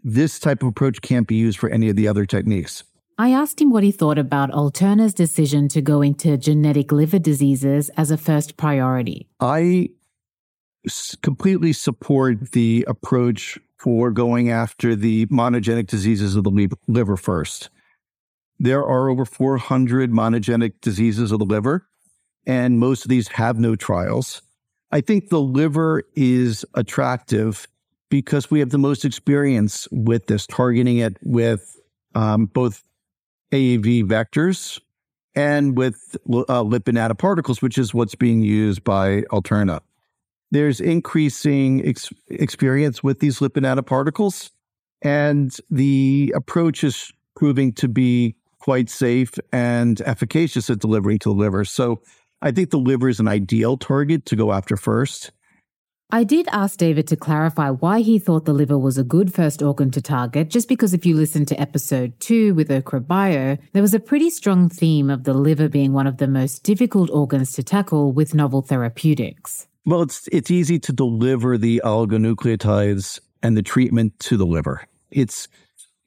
This 0.05 0.39
type 0.39 0.63
of 0.63 0.69
approach 0.69 1.01
can't 1.01 1.27
be 1.27 1.35
used 1.35 1.59
for 1.59 1.69
any 1.69 1.89
of 1.89 1.97
the 1.97 2.09
other 2.09 2.25
techniques. 2.25 2.85
I 3.19 3.31
asked 3.31 3.61
him 3.61 3.71
what 3.71 3.83
he 3.83 3.93
thought 3.93 4.19
about 4.19 4.51
Alltrna's 4.51 5.15
decision 5.15 5.69
to 5.69 5.83
go 5.83 6.03
into 6.03 6.37
genetic 6.37 6.93
liver 6.93 7.19
diseases 7.19 7.91
as 7.91 8.11
a 8.11 8.17
first 8.17 8.57
priority. 8.57 9.29
I 9.39 9.91
completely 11.23 11.73
support 11.73 12.53
the 12.53 12.85
approach 12.89 13.59
for 13.79 14.11
going 14.11 14.51
after 14.51 14.95
the 14.95 15.27
monogenic 15.27 15.87
diseases 15.87 16.37
of 16.37 16.45
the 16.45 16.69
liver 16.87 17.17
first. 17.17 17.71
There 18.59 18.85
are 18.85 19.09
over 19.09 19.25
400 19.25 20.13
monogenic 20.13 20.75
diseases 20.81 21.33
of 21.33 21.41
the 21.41 21.45
liver, 21.45 21.89
and 22.47 22.79
most 22.79 23.05
of 23.05 23.09
these 23.09 23.29
have 23.29 23.59
no 23.59 23.75
trials. 23.75 24.43
I 24.93 25.01
think 25.01 25.31
the 25.31 25.41
liver 25.41 26.05
is 26.15 26.65
attractive 26.75 27.67
because 28.09 28.51
we 28.51 28.61
have 28.61 28.71
the 28.71 28.79
most 28.79 29.05
experience 29.05 29.89
with 29.91 30.27
this, 30.27 30.47
targeting 30.47 30.99
it 30.99 31.17
with 31.23 31.77
um, 32.15 32.47
both 32.47 32.85
AAV 33.53 34.05
vectors 34.05 34.81
and 35.35 35.77
with 35.77 36.17
uh, 36.29 36.63
lipid 36.63 36.95
nanoparticles, 36.95 37.63
which 37.63 37.79
is 37.79 37.95
what's 37.95 38.15
being 38.15 38.43
used 38.43 38.85
by 38.85 39.23
Alltrna. 39.23 39.81
There's 40.53 40.81
increasing 40.81 41.85
ex- 41.85 42.13
experience 42.29 43.03
with 43.03 43.21
these 43.21 43.41
lipid 43.41 43.63
nanoparticles, 43.63 44.51
and 45.01 45.57
the 45.71 46.31
approach 46.37 46.85
is 46.85 47.11
proving 47.35 47.73
to 47.73 47.89
be 47.89 48.37
quite 48.61 48.91
safe 48.91 49.33
and 49.51 50.01
efficacious 50.03 50.69
at 50.69 50.79
delivering 50.79 51.19
to 51.21 51.31
the 51.31 51.35
liver. 51.35 51.65
So 51.65 52.03
I 52.43 52.51
think 52.53 52.69
the 52.69 52.79
liver 52.79 53.09
is 53.09 53.19
an 53.19 53.29
ideal 53.29 53.79
target 53.79 54.27
to 54.27 54.37
go 54.37 54.53
after 54.53 54.77
first. 54.77 55.33
I 56.11 56.23
did 56.23 56.47
ask 56.53 56.79
David 56.79 57.09
to 57.09 57.17
clarify 57.17 57.71
why 57.71 58.01
he 58.01 58.19
thought 58.19 58.45
the 58.45 58.53
liver 58.53 58.77
was 58.77 58.99
a 58.99 59.05
good 59.05 59.33
first 59.33 59.63
organ 59.63 59.91
to 59.93 60.03
target, 60.03 60.51
just 60.51 60.69
because 60.69 60.93
if 60.93 61.07
you 61.07 61.17
listen 61.17 61.47
to 61.47 61.59
episode 61.59 62.21
two 62.21 62.53
with 62.53 62.71
Ochre 62.71 63.01
Bio, 63.01 63.57
there 63.73 63.81
was 63.81 63.95
a 63.95 63.99
pretty 63.99 64.29
strong 64.29 64.69
theme 64.69 65.09
of 65.09 65.25
the 65.25 65.33
liver 65.33 65.71
being 65.71 65.95
one 65.95 66.07
of 66.07 66.19
the 66.19 66.29
most 66.29 66.63
difficult 66.63 67.09
organs 67.09 67.55
to 67.55 67.63
tackle 67.63 68.13
with 68.13 68.35
novel 68.35 68.61
therapeutics. 68.61 69.67
Well, 69.85 70.03
it's 70.03 70.29
it's 70.31 70.51
easy 70.51 70.79
to 70.79 70.93
deliver 70.93 71.59
the 71.59 71.83
oligonucleotides 71.85 73.19
and 73.43 73.57
the 73.57 73.63
treatment 73.63 74.19
to 74.21 74.37
the 74.37 74.47
liver. 74.47 74.87
It's 75.11 75.49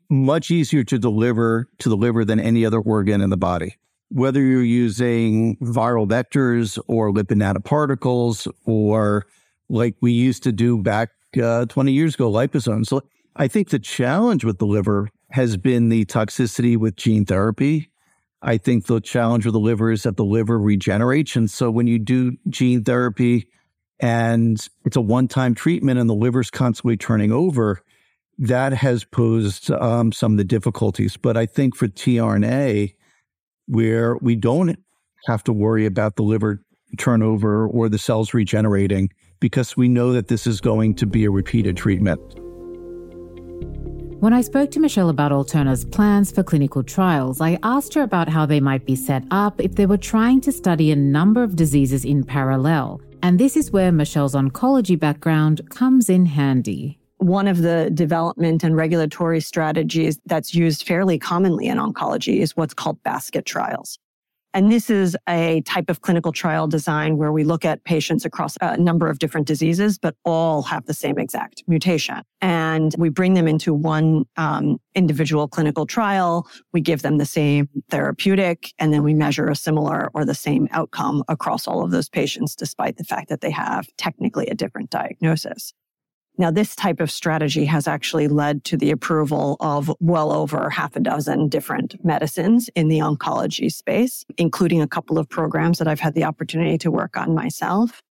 much 0.10 0.50
easier 0.50 0.86
to 0.86 0.98
deliver 0.98 1.67
to 1.79 1.89
the 1.89 1.98
liver 1.98 2.24
than 2.24 2.39
any 2.39 2.65
other 2.65 2.79
organ 2.79 3.20
in 3.20 3.32
the 3.32 3.38
body. 3.38 3.75
Whether 4.10 4.41
you're 4.41 4.63
using 4.63 5.58
viral 5.58 6.08
vectors 6.08 6.79
or 6.88 7.12
lipid 7.12 7.38
nanoparticles 7.38 8.48
or 8.63 9.25
like 9.67 9.96
we 10.00 10.13
used 10.13 10.44
to 10.44 10.53
do 10.53 10.82
back 10.82 11.10
uh, 11.41 11.65
20 11.65 11.91
years 11.91 12.13
ago, 12.13 12.32
liposomes. 12.32 12.86
So 12.86 13.01
I 13.36 13.50
think 13.50 13.72
the 13.72 13.79
challenge 13.79 14.46
with 14.46 14.60
the 14.60 14.65
liver 14.65 15.10
has 15.32 15.58
been 15.58 15.89
the 15.89 16.05
toxicity 16.05 16.77
with 16.77 16.96
gene 16.96 17.25
therapy. 17.25 17.89
I 18.41 18.58
think 18.58 18.86
the 18.86 19.01
challenge 19.01 19.44
with 19.44 19.53
the 19.53 19.60
liver 19.60 19.91
is 19.91 20.03
that 20.03 20.15
the 20.15 20.24
liver 20.24 20.58
regenerates. 20.60 21.36
And 21.36 21.50
so 21.50 21.72
when 21.72 21.88
you 21.88 22.00
do 22.00 22.38
gene 22.48 22.84
therapy 22.84 23.48
and 23.99 24.67
it's 24.85 24.95
a 24.95 25.01
one 25.01 25.27
time 25.27 25.55
treatment 25.55 25.99
and 25.99 26.09
the 26.09 26.15
liver's 26.15 26.51
constantly 26.51 26.97
turning 26.97 27.31
over, 27.31 27.81
that 28.37 28.73
has 28.73 29.03
posed 29.03 29.71
um, 29.71 30.11
some 30.11 30.33
of 30.33 30.37
the 30.37 30.43
difficulties. 30.43 31.17
But 31.17 31.37
I 31.37 31.45
think 31.45 31.75
for 31.75 31.87
tRNA, 31.87 32.93
where 33.67 34.17
we 34.17 34.35
don't 34.35 34.77
have 35.27 35.43
to 35.45 35.53
worry 35.53 35.85
about 35.85 36.17
the 36.17 36.23
liver 36.23 36.61
turnover 36.97 37.67
or 37.67 37.89
the 37.89 37.97
cells 37.97 38.33
regenerating, 38.33 39.09
because 39.39 39.75
we 39.75 39.87
know 39.87 40.13
that 40.13 40.27
this 40.27 40.45
is 40.47 40.61
going 40.61 40.95
to 40.95 41.05
be 41.05 41.25
a 41.25 41.31
repeated 41.31 41.77
treatment. 41.77 42.19
When 44.21 44.33
I 44.33 44.41
spoke 44.41 44.71
to 44.71 44.79
Michelle 44.79 45.09
about 45.09 45.31
Alltrna's 45.31 45.85
plans 45.85 46.31
for 46.31 46.41
clinical 46.41 46.83
trials, 46.83 47.41
I 47.41 47.59
asked 47.63 47.93
her 47.93 48.01
about 48.01 48.29
how 48.29 48.45
they 48.45 48.59
might 48.59 48.85
be 48.85 48.95
set 48.95 49.23
up 49.29 49.59
if 49.59 49.75
they 49.75 49.85
were 49.85 49.97
trying 49.97 50.41
to 50.41 50.51
study 50.51 50.91
a 50.91 50.95
number 50.95 51.43
of 51.43 51.55
diseases 51.55 52.05
in 52.05 52.23
parallel. 52.23 53.01
And 53.25 53.39
this 53.39 53.58
is 53.58 53.72
where 53.72 53.91
Michelle's 53.91 54.36
oncology 54.36 54.99
background 54.99 55.67
comes 55.71 56.12
in 56.12 56.28
handy. 56.28 56.99
One 57.17 57.47
of 57.47 57.63
the 57.63 57.89
development 57.91 58.63
and 58.63 58.76
regulatory 58.76 59.41
strategies 59.41 60.19
that's 60.28 60.54
used 60.54 60.86
fairly 60.86 61.17
commonly 61.17 61.65
in 61.65 61.80
oncology 61.80 62.41
is 62.41 62.56
what's 62.56 62.76
called 62.76 63.02
basket 63.02 63.43
trials. 63.43 63.97
And 64.56 64.72
this 64.72 64.89
is 64.89 65.18
a 65.28 65.60
type 65.63 65.89
of 65.89 66.00
clinical 66.00 66.32
trial 66.32 66.65
design 66.65 67.18
where 67.18 67.34
we 67.34 67.44
look 67.44 67.65
at 67.65 67.84
patients 67.84 68.24
across 68.24 68.56
a 68.62 68.78
number 68.78 69.10
of 69.10 69.20
different 69.20 69.48
diseases, 69.48 69.98
but 69.98 70.15
all 70.24 70.62
have 70.62 70.86
the 70.86 70.94
same 70.94 71.20
exact 71.20 71.62
mutation. 71.68 72.22
And 72.39 72.96
we 72.98 73.10
bring 73.10 73.34
them 73.34 73.50
into 73.50 73.74
one 73.74 74.24
um, 74.38 74.78
individual 74.96 75.50
clinical 75.50 75.86
trial. 75.86 76.48
We 76.72 76.80
give 76.80 77.02
them 77.02 77.18
the 77.18 77.26
same 77.26 77.68
therapeutic, 77.89 78.74
and 78.80 78.94
then 78.94 79.04
we 79.04 79.13
measure 79.13 79.50
a 79.50 79.58
similar 79.58 80.10
or 80.13 80.24
the 80.24 80.34
same 80.34 80.70
outcome 80.72 81.26
across 81.28 81.68
all 81.68 81.84
of 81.84 81.91
those 81.91 82.08
patients, 82.08 82.56
despite 82.56 82.96
the 82.96 83.04
fact 83.04 83.28
that 83.28 83.41
they 83.41 83.52
have 83.52 83.88
technically 83.98 84.48
a 84.48 84.56
different 84.56 84.89
diagnosis. 84.89 85.74
Now, 86.38 86.52
this 86.52 86.76
type 86.76 87.00
of 87.00 87.10
strategy 87.10 87.63
has 87.65 87.88
actually 87.88 88.28
led 88.28 88.65
to 88.65 88.78
the 88.78 88.91
approval 88.91 89.56
of 89.62 89.91
well 90.00 90.34
over 90.34 90.69
half 90.69 90.95
a 90.95 91.00
dozen 91.00 91.48
different 91.48 92.04
medicines 92.04 92.69
in 92.76 92.89
the 92.89 93.00
oncology 93.00 93.71
space, 93.71 94.26
including 94.38 94.82
a 94.82 94.88
couple 94.88 95.17
of 95.17 95.30
programs 95.30 95.78
that 95.78 95.88
I've 95.88 96.02
had 96.02 96.13
the 96.13 96.26
opportunity 96.26 96.78
to 96.80 96.91
work 96.91 97.15
on 97.15 97.34
myself. 97.34 98.02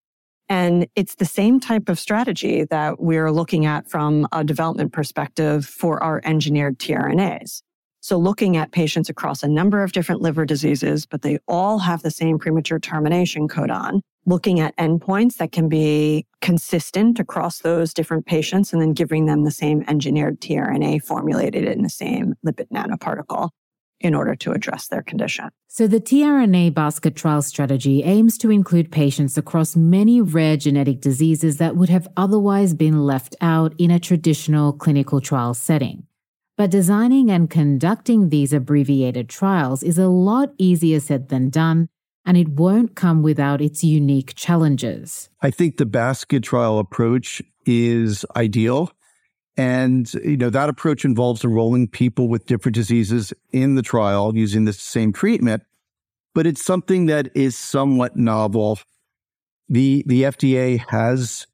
And 0.48 0.86
it's 0.94 1.16
the 1.16 1.24
same 1.24 1.60
type 1.60 1.88
of 1.88 1.98
strategy 1.98 2.64
that 2.64 3.00
we're 3.00 3.30
looking 3.30 3.66
at 3.66 3.88
from 3.90 4.26
a 4.32 4.42
development 4.44 4.92
perspective 4.92 5.66
for 5.66 6.02
our 6.02 6.20
engineered 6.24 6.78
tRNAs. 6.78 7.62
So 8.00 8.18
looking 8.18 8.56
at 8.56 8.72
patients 8.72 9.08
across 9.08 9.42
a 9.42 9.48
number 9.48 9.82
of 9.82 9.92
different 9.92 10.20
liver 10.20 10.44
diseases, 10.44 11.06
but 11.06 11.22
they 11.22 11.38
all 11.48 11.78
have 11.78 12.02
the 12.02 12.10
same 12.10 12.38
premature 12.38 12.78
termination 12.78 13.48
codon 13.48 14.00
looking 14.26 14.60
at 14.60 14.76
endpoints 14.76 15.36
that 15.36 15.52
can 15.52 15.68
be 15.68 16.26
consistent 16.40 17.18
across 17.18 17.58
those 17.58 17.92
different 17.92 18.26
patients 18.26 18.72
and 18.72 18.80
then 18.80 18.92
giving 18.92 19.26
them 19.26 19.44
the 19.44 19.50
same 19.50 19.84
engineered 19.88 20.40
tRNA 20.40 21.02
formulated 21.02 21.64
in 21.64 21.82
the 21.82 21.90
same 21.90 22.34
lipid 22.46 22.68
nanoparticle 22.72 23.50
in 24.00 24.14
order 24.14 24.34
to 24.34 24.52
address 24.52 24.88
their 24.88 25.02
condition. 25.02 25.48
So, 25.68 25.86
the 25.86 26.00
tRNA 26.00 26.74
basket 26.74 27.16
trial 27.16 27.42
strategy 27.42 28.02
aims 28.02 28.36
to 28.38 28.50
include 28.50 28.92
patients 28.92 29.38
across 29.38 29.76
many 29.76 30.20
rare 30.20 30.56
genetic 30.56 31.00
diseases 31.00 31.56
that 31.56 31.76
would 31.76 31.88
have 31.88 32.08
otherwise 32.16 32.74
been 32.74 33.04
left 33.04 33.34
out 33.40 33.74
in 33.78 33.90
a 33.90 33.98
traditional 33.98 34.72
clinical 34.72 35.20
trial 35.20 35.54
setting. 35.54 36.06
But 36.56 36.70
designing 36.70 37.30
and 37.30 37.50
conducting 37.50 38.28
these 38.28 38.52
abbreviated 38.52 39.28
trials 39.28 39.82
is 39.82 39.98
a 39.98 40.06
lot 40.06 40.50
easier 40.58 41.00
said 41.00 41.28
than 41.28 41.50
done 41.50 41.88
and 42.24 42.36
it 42.36 42.48
won't 42.48 42.94
come 42.94 43.22
without 43.22 43.60
its 43.60 43.84
unique 43.84 44.34
challenges. 44.34 45.28
I 45.42 45.50
think 45.50 45.76
the 45.76 45.86
basket 45.86 46.42
trial 46.42 46.78
approach 46.78 47.42
is 47.66 48.24
ideal. 48.36 48.92
And, 49.56 50.12
you 50.14 50.36
know, 50.36 50.50
that 50.50 50.68
approach 50.68 51.04
involves 51.04 51.44
enrolling 51.44 51.88
people 51.88 52.28
with 52.28 52.46
different 52.46 52.74
diseases 52.74 53.32
in 53.52 53.76
the 53.76 53.82
trial 53.82 54.36
using 54.36 54.64
the 54.64 54.72
same 54.72 55.12
treatment, 55.12 55.62
but 56.34 56.46
it's 56.46 56.64
something 56.64 57.06
that 57.06 57.28
is 57.36 57.56
somewhat 57.56 58.16
novel. 58.16 58.80
The, 59.68 60.02
the 60.06 60.22
FDA 60.22 60.84
has 60.88 61.46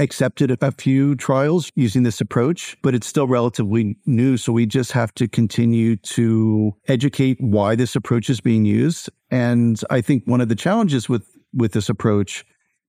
accepted 0.00 0.56
a 0.62 0.72
few 0.72 1.14
trials 1.14 1.70
using 1.76 2.02
this 2.02 2.20
approach, 2.20 2.76
but 2.82 2.94
it's 2.94 3.06
still 3.06 3.28
relatively 3.28 3.96
new. 4.06 4.36
So 4.36 4.52
we 4.52 4.66
just 4.66 4.92
have 4.92 5.14
to 5.14 5.28
continue 5.28 5.96
to 5.96 6.74
educate 6.88 7.40
why 7.40 7.76
this 7.76 7.94
approach 7.94 8.30
is 8.30 8.40
being 8.40 8.64
used. 8.64 9.10
And 9.30 9.80
I 9.90 10.00
think 10.00 10.24
one 10.24 10.40
of 10.40 10.48
the 10.48 10.56
challenges 10.56 11.08
with, 11.08 11.26
with 11.52 11.72
this 11.72 11.88
approach 11.88 12.44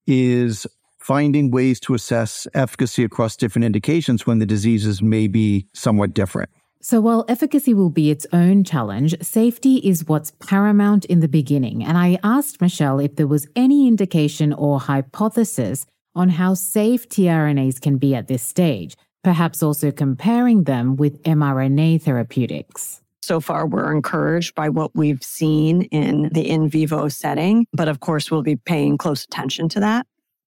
is 0.06 0.66
finding 0.98 1.50
ways 1.50 1.78
to 1.80 1.94
assess 1.94 2.46
efficacy 2.54 3.04
across 3.04 3.36
different 3.36 3.64
indications 3.64 4.26
when 4.26 4.38
the 4.38 4.46
diseases 4.46 5.02
may 5.02 5.28
be 5.28 5.66
somewhat 5.74 6.14
different. 6.14 6.50
So, 6.84 7.00
while 7.00 7.24
efficacy 7.28 7.74
will 7.74 7.90
be 7.90 8.10
its 8.10 8.26
own 8.32 8.64
challenge, 8.64 9.14
safety 9.22 9.76
is 9.76 10.08
what's 10.08 10.32
paramount 10.44 11.04
in 11.04 11.20
the 11.20 11.28
beginning. 11.28 11.84
And 11.84 11.96
I 11.96 12.18
asked 12.24 12.60
Michelle 12.60 12.98
if 12.98 13.14
there 13.14 13.28
was 13.28 13.46
any 13.54 13.86
indication 13.86 14.52
or 14.52 14.80
hypothesis 14.80 15.86
on 16.14 16.28
how 16.28 16.54
safe 16.54 17.08
tRNAs 17.08 17.80
can 17.80 17.98
be 17.98 18.14
at 18.14 18.28
this 18.28 18.42
stage, 18.42 18.96
perhaps 19.24 19.62
also 19.62 19.90
comparing 19.90 20.64
them 20.64 20.96
with 20.96 21.22
mRNA 21.22 22.02
therapeutics. 22.02 23.00
So 23.22 23.40
far, 23.40 23.66
we're 23.66 23.92
encouraged 23.92 24.56
by 24.56 24.68
what 24.68 24.96
we've 24.96 25.22
seen 25.22 25.82
in 25.82 26.28
the 26.32 26.48
in 26.48 26.68
vivo 26.68 27.08
setting, 27.08 27.66
but 27.72 27.88
of 27.88 28.00
course, 28.00 28.30
we'll 28.30 28.42
be 28.42 28.56
paying 28.56 28.98
close 28.98 29.24
attention 29.24 29.68
to 29.70 29.80
that. 29.80 30.06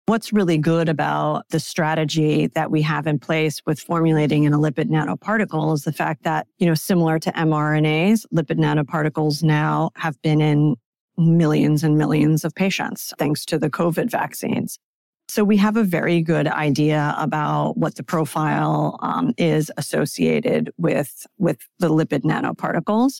What's 0.07 0.33
really 0.33 0.57
good 0.57 0.89
about 0.89 1.47
the 1.49 1.61
strategy 1.61 2.47
that 2.47 2.71
we 2.71 2.81
have 2.81 3.07
in 3.07 3.19
place 3.19 3.61
with 3.65 3.79
formulating 3.79 4.43
in 4.43 4.53
a 4.53 4.57
lipid 4.57 4.89
nanoparticle 4.89 5.73
is 5.73 5.83
the 5.83 5.93
fact 5.93 6.23
that, 6.23 6.45
you 6.57 6.65
know, 6.65 6.73
similar 6.73 7.19
to 7.19 7.31
mRNAs, 7.31 8.25
lipid 8.33 8.57
nanoparticles 8.57 9.43
now 9.43 9.91
have 9.95 10.21
been 10.21 10.41
in 10.41 10.75
millions 11.15 11.83
and 11.83 11.97
millions 11.97 12.43
of 12.43 12.53
patients 12.55 13.13
thanks 13.17 13.45
to 13.45 13.57
the 13.57 13.69
COVID 13.69 14.09
vaccines. 14.09 14.77
So 15.33 15.43
we 15.43 15.57
have 15.57 15.77
a 15.77 15.83
very 15.83 16.21
good 16.21 16.45
idea 16.45 17.15
about 17.17 17.75
what 17.75 17.95
the 17.95 18.03
profile 18.03 18.99
um, 19.01 19.33
is 19.35 19.71
associated 19.77 20.71
with, 20.77 21.25
with 21.39 21.57
the 21.79 21.89
lipid 21.89 22.21
nanoparticles. 22.21 23.19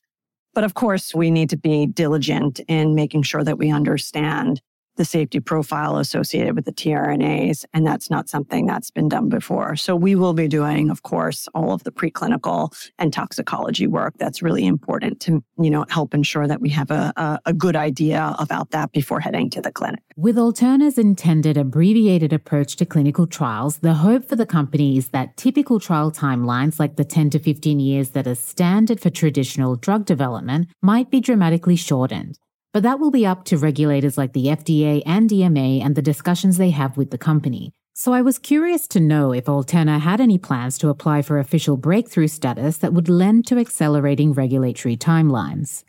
But 0.54 0.64
of 0.64 0.76
course, 0.76 1.16
we 1.16 1.32
need 1.32 1.50
to 1.50 1.58
be 1.58 1.88
diligent 1.88 2.60
in 2.68 2.94
making 2.94 3.24
sure 3.24 3.44
that 3.44 3.58
we 3.58 3.72
understand 3.72 4.62
the 4.96 5.06
safety 5.06 5.40
profile 5.40 5.98
associated 5.98 6.56
with 6.56 6.66
the 6.66 6.72
tRNAs. 6.72 7.66
And 7.74 7.86
that's 7.86 8.10
not 8.10 8.30
something 8.30 8.66
that's 8.66 8.92
been 8.92 9.10
done 9.10 9.30
before. 9.30 9.76
So 9.76 9.96
we 9.96 10.16
will 10.16 10.34
be 10.34 10.48
doing, 10.48 10.90
of 10.90 11.04
course, 11.04 11.48
all 11.54 11.72
of 11.72 11.84
the 11.84 11.92
preclinical 11.92 12.74
and 13.00 13.12
toxicology 13.12 13.88
work 13.88 14.14
that's 14.18 14.42
really 14.42 14.66
important 14.66 15.20
to, 15.22 15.44
you 15.60 15.70
know, 15.70 15.86
help 15.90 16.14
ensure 16.14 16.48
that 16.48 16.62
we 16.62 16.70
have 16.70 16.92
a, 16.92 17.14
a, 17.16 17.40
a 17.48 17.54
good 17.54 17.76
idea 17.76 18.36
about 18.40 18.72
that 18.72 18.92
before 18.92 19.20
heading 19.20 19.50
to 19.52 19.62
the 19.62 19.72
clinic. 19.72 20.02
With 20.16 20.36
Alltrna's 20.36 20.98
intended 20.98 21.58
abbreviated 21.58 22.34
approach 22.34 22.76
to 22.78 22.86
clinical 22.86 23.26
trials, 23.26 23.80
the 23.80 23.96
hope 23.96 24.26
for 24.26 24.36
the 24.36 24.46
company 24.46 24.98
is 24.98 25.10
that 25.10 25.38
typical 25.38 25.80
trial 25.80 26.12
timelines, 26.12 26.80
like 26.80 26.96
the 26.96 27.06
10 27.06 27.32
to 27.32 27.40
15 27.40 27.80
years 27.80 28.10
that 28.12 28.28
are 28.28 28.36
standard 28.36 29.00
for 29.00 29.10
traditional 29.10 29.76
drug 29.76 30.06
development, 30.06 30.68
might 30.82 31.10
be 31.10 31.20
dramatically 31.20 31.76
shortened. 31.76 32.38
But 32.74 32.84
that 32.84 33.00
will 33.00 33.12
be 33.12 33.26
up 33.26 33.46
to 33.46 33.58
regulators 33.58 34.18
like 34.18 34.34
the 34.34 34.48
FDA 34.48 35.04
and 35.06 35.32
EMA 35.32 35.84
and 35.84 35.96
the 35.96 36.02
discussions 36.02 36.58
they 36.58 36.72
have 36.72 36.98
with 36.98 37.12
the 37.12 37.20
company. 37.20 37.72
So 37.94 38.14
I 38.14 38.24
was 38.24 38.40
curious 38.40 38.88
to 38.90 39.00
know 39.00 39.32
if 39.32 39.46
Alltrna 39.46 40.00
had 40.00 40.20
any 40.20 40.40
plans 40.40 40.80
to 40.80 40.90
apply 40.90 41.22
for 41.22 41.38
official 41.38 41.78
breakthrough 41.78 42.28
status 42.28 42.78
that 42.78 42.92
would 42.92 43.08
lend 43.08 43.46
to 43.48 43.60
accelerating 43.60 44.34
regulatory 44.34 44.98
timelines. 44.98 45.84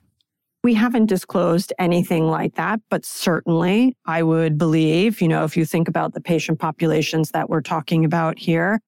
We 0.63 0.75
haven't 0.75 1.07
disclosed 1.07 1.73
anything 1.79 2.27
like 2.27 2.57
that, 2.57 2.81
but 2.91 3.07
certainly 3.07 3.97
I 4.05 4.23
would 4.23 4.59
believe, 4.59 5.23
you 5.23 5.29
know, 5.29 5.45
if 5.45 5.57
you 5.57 5.65
think 5.65 5.89
about 5.89 6.13
the 6.13 6.21
patient 6.21 6.59
populations 6.59 7.31
that 7.31 7.49
we're 7.49 7.63
talking 7.63 8.05
about 8.05 8.39
here, 8.39 8.81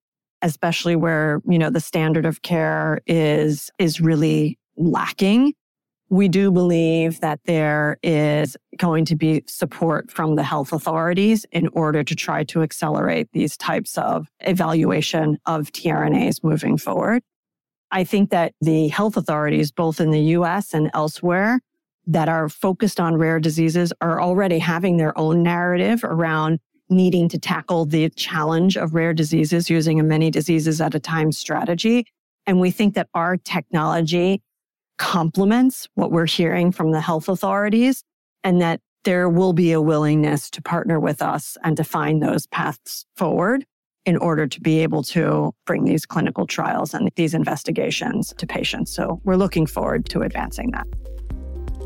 especially 0.43 0.97
where, 0.97 1.41
you 1.47 1.59
know, 1.59 1.71
the 1.71 1.81
standard 1.81 2.27
of 2.27 2.43
care 2.43 3.01
is 3.07 3.71
is 3.79 4.03
really 4.03 4.59
lacking 4.77 5.55
we 6.09 6.29
do 6.29 6.53
believe 6.53 7.21
that 7.21 7.41
there 7.47 7.99
is 8.03 8.57
going 8.77 9.05
to 9.07 9.17
be 9.17 9.43
support 9.47 10.11
from 10.11 10.37
the 10.37 10.43
health 10.43 10.73
authorities 10.73 11.45
in 11.51 11.69
order 11.69 12.05
to 12.05 12.15
try 12.15 12.45
to 12.45 12.63
accelerate 12.63 13.29
these 13.33 13.57
types 13.57 13.99
of 13.99 14.29
evaluation 14.41 15.39
of 15.47 15.73
tRNAs 15.73 16.45
moving 16.45 16.77
forward. 16.79 17.23
I 17.91 18.05
think 18.05 18.31
that 18.31 18.53
the 18.61 18.89
health 18.89 19.17
authorities, 19.17 19.73
both 19.73 20.01
in 20.01 20.11
the 20.11 20.21
US 20.21 20.75
and 20.75 20.91
elsewhere, 20.95 21.61
that 22.07 22.29
are 22.29 22.49
focused 22.49 23.01
on 23.01 23.17
rare 23.17 23.41
diseases 23.41 23.93
are 24.01 24.21
already 24.21 24.61
having 24.61 24.97
their 24.97 25.17
own 25.19 25.43
narrative 25.43 26.05
around 26.05 26.61
needing 26.89 27.29
to 27.29 27.39
tackle 27.39 27.85
the 27.85 28.09
challenge 28.11 28.77
of 28.77 28.95
rare 28.95 29.13
diseases 29.13 29.69
using 29.69 29.99
a 29.99 30.05
many 30.05 30.31
diseases 30.31 30.81
at 30.81 30.95
a 30.95 31.01
time 31.01 31.33
strategy. 31.33 32.07
And 32.47 32.61
we 32.61 32.71
think 32.71 32.95
that 32.95 33.09
our 33.13 33.37
technology 33.37 34.41
complements 34.99 35.89
what 35.95 36.11
we're 36.11 36.27
hearing 36.27 36.73
from 36.73 36.91
the 36.91 37.01
health 37.01 37.29
authorities 37.29 38.03
and 38.45 38.61
that 38.61 38.81
there 39.05 39.29
will 39.29 39.53
be 39.53 39.73
a 39.73 39.81
willingness 39.81 40.51
to 40.51 40.63
partner 40.63 40.99
with 40.99 41.23
us 41.23 41.57
and 41.63 41.77
to 41.77 41.85
find 41.85 42.23
those 42.23 42.47
paths 42.49 43.07
forward 43.17 43.65
in 44.05 44.17
order 44.17 44.47
to 44.47 44.61
be 44.61 44.81
able 44.81 45.03
to 45.03 45.53
bring 45.67 45.85
these 45.85 46.07
clinical 46.07 46.47
trials 46.47 46.95
and 46.95 47.11
these 47.17 47.35
investigations 47.35 48.33
to 48.39 48.47
patients. 48.47 48.93
So 48.95 49.21
we're 49.25 49.37
looking 49.37 49.67
forward 49.67 50.09
to 50.11 50.23
advancing 50.23 50.71
that. 50.73 50.87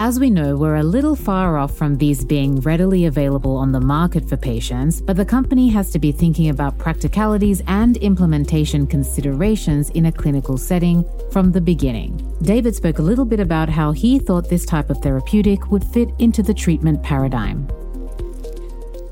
As 0.03 0.19
we 0.19 0.31
know, 0.31 0.57
we're 0.57 0.77
a 0.77 0.83
little 0.83 1.15
far 1.15 1.59
off 1.59 1.77
from 1.77 1.99
these 1.99 2.25
being 2.25 2.59
readily 2.63 3.05
available 3.05 3.59
on 3.59 3.71
the 3.71 3.83
market 3.83 4.27
for 4.27 4.39
patients, 4.39 4.99
but 4.99 5.15
the 5.15 5.27
company 5.27 5.69
has 5.69 5.91
to 5.91 5.99
be 5.99 6.11
thinking 6.11 6.49
about 6.49 6.79
practicalities 6.79 7.61
and 7.67 7.99
implementation 7.99 8.87
considerations 8.87 9.91
in 9.91 10.07
a 10.07 10.13
clinical 10.13 10.57
setting 10.57 11.05
from 11.31 11.53
the 11.53 11.61
beginning. 11.61 12.17
David 12.41 12.75
spoke 12.75 12.99
a 12.99 13.03
little 13.03 13.27
bit 13.27 13.41
about 13.41 13.69
how 13.69 13.93
he 13.93 14.19
thought 14.19 14.49
this 14.49 14.65
type 14.65 14.89
of 14.89 14.97
therapeutic 15.03 15.71
would 15.71 15.85
fit 15.85 16.09
into 16.19 16.43
the 16.43 16.55
treatment 16.55 17.03
paradigm. 17.03 17.67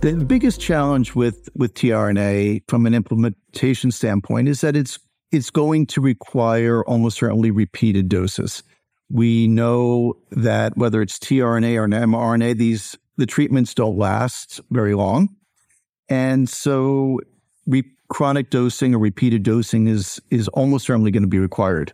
The 0.00 0.24
biggest 0.26 0.58
challenge 0.58 1.14
with, 1.14 1.50
with 1.54 1.74
tRNA 1.74 2.62
from 2.66 2.86
an 2.86 2.94
implementation 2.94 3.90
standpoint 3.90 4.48
is 4.48 4.62
that 4.62 4.74
it's 4.74 4.98
it's 5.30 5.50
going 5.50 5.84
to 5.84 6.00
require 6.00 6.82
almost 6.84 7.18
certainly 7.18 7.50
repeated 7.50 8.08
doses. 8.08 8.62
We 9.10 9.48
know 9.48 10.14
that 10.30 10.76
whether 10.76 11.00
it's 11.00 11.18
tRNA 11.18 11.76
or 11.76 11.88
mRNA, 11.88 12.58
these 12.58 12.96
the 13.16 13.26
treatments 13.26 13.74
don't 13.74 13.96
last 13.96 14.60
very 14.70 14.94
long, 14.94 15.30
and 16.08 16.48
so 16.48 17.20
re- 17.66 17.84
chronic 18.08 18.50
dosing 18.50 18.94
or 18.94 18.98
repeated 18.98 19.42
dosing 19.42 19.86
is 19.86 20.20
is 20.30 20.48
almost 20.48 20.86
certainly 20.86 21.10
going 21.10 21.22
to 21.22 21.28
be 21.28 21.38
required. 21.38 21.92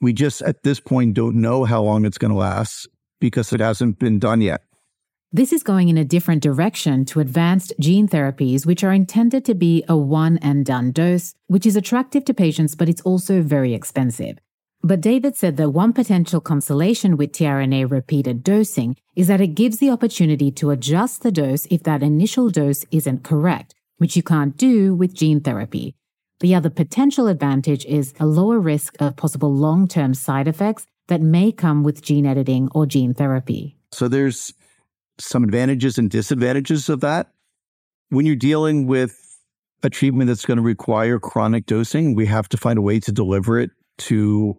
We 0.00 0.12
just 0.12 0.42
at 0.42 0.62
this 0.62 0.80
point 0.80 1.14
don't 1.14 1.36
know 1.36 1.64
how 1.64 1.82
long 1.82 2.04
it's 2.04 2.18
going 2.18 2.32
to 2.32 2.38
last 2.38 2.88
because 3.20 3.52
it 3.52 3.60
hasn't 3.60 3.98
been 3.98 4.18
done 4.18 4.40
yet. 4.40 4.62
This 5.34 5.52
is 5.52 5.62
going 5.62 5.88
in 5.88 5.96
a 5.96 6.04
different 6.04 6.42
direction 6.42 7.06
to 7.06 7.20
advanced 7.20 7.72
gene 7.80 8.06
therapies, 8.06 8.66
which 8.66 8.84
are 8.84 8.92
intended 8.92 9.46
to 9.46 9.54
be 9.54 9.82
a 9.88 9.96
one 9.96 10.36
and 10.38 10.66
done 10.66 10.92
dose, 10.92 11.34
which 11.46 11.64
is 11.64 11.74
attractive 11.74 12.26
to 12.26 12.34
patients, 12.34 12.74
but 12.74 12.88
it's 12.88 13.00
also 13.00 13.40
very 13.40 13.72
expensive. 13.72 14.38
But 14.84 15.00
David 15.00 15.36
said 15.36 15.58
that 15.58 15.70
one 15.70 15.92
potential 15.92 16.40
consolation 16.40 17.16
with 17.16 17.30
tRNA 17.30 17.88
repeated 17.88 18.42
dosing 18.42 18.96
is 19.14 19.28
that 19.28 19.40
it 19.40 19.54
gives 19.54 19.78
the 19.78 19.90
opportunity 19.90 20.50
to 20.52 20.70
adjust 20.70 21.22
the 21.22 21.30
dose 21.30 21.66
if 21.66 21.84
that 21.84 22.02
initial 22.02 22.50
dose 22.50 22.84
isn't 22.90 23.22
correct, 23.22 23.76
which 23.98 24.16
you 24.16 24.24
can't 24.24 24.56
do 24.56 24.92
with 24.92 25.14
gene 25.14 25.40
therapy. 25.40 25.94
The 26.40 26.56
other 26.56 26.68
potential 26.68 27.28
advantage 27.28 27.84
is 27.84 28.12
a 28.18 28.26
lower 28.26 28.58
risk 28.58 28.96
of 29.00 29.14
possible 29.14 29.54
long 29.54 29.86
term 29.86 30.14
side 30.14 30.48
effects 30.48 30.84
that 31.06 31.20
may 31.20 31.52
come 31.52 31.84
with 31.84 32.02
gene 32.02 32.26
editing 32.26 32.68
or 32.74 32.84
gene 32.84 33.14
therapy. 33.14 33.76
So 33.92 34.08
there's 34.08 34.52
some 35.20 35.44
advantages 35.44 35.96
and 35.96 36.10
disadvantages 36.10 36.88
of 36.88 36.98
that. 37.02 37.30
When 38.08 38.26
you're 38.26 38.34
dealing 38.34 38.88
with 38.88 39.16
a 39.84 39.90
treatment 39.90 40.26
that's 40.26 40.44
going 40.44 40.56
to 40.56 40.62
require 40.62 41.20
chronic 41.20 41.66
dosing, 41.66 42.16
we 42.16 42.26
have 42.26 42.48
to 42.48 42.56
find 42.56 42.80
a 42.80 42.82
way 42.82 42.98
to 42.98 43.12
deliver 43.12 43.60
it 43.60 43.70
to 43.98 44.56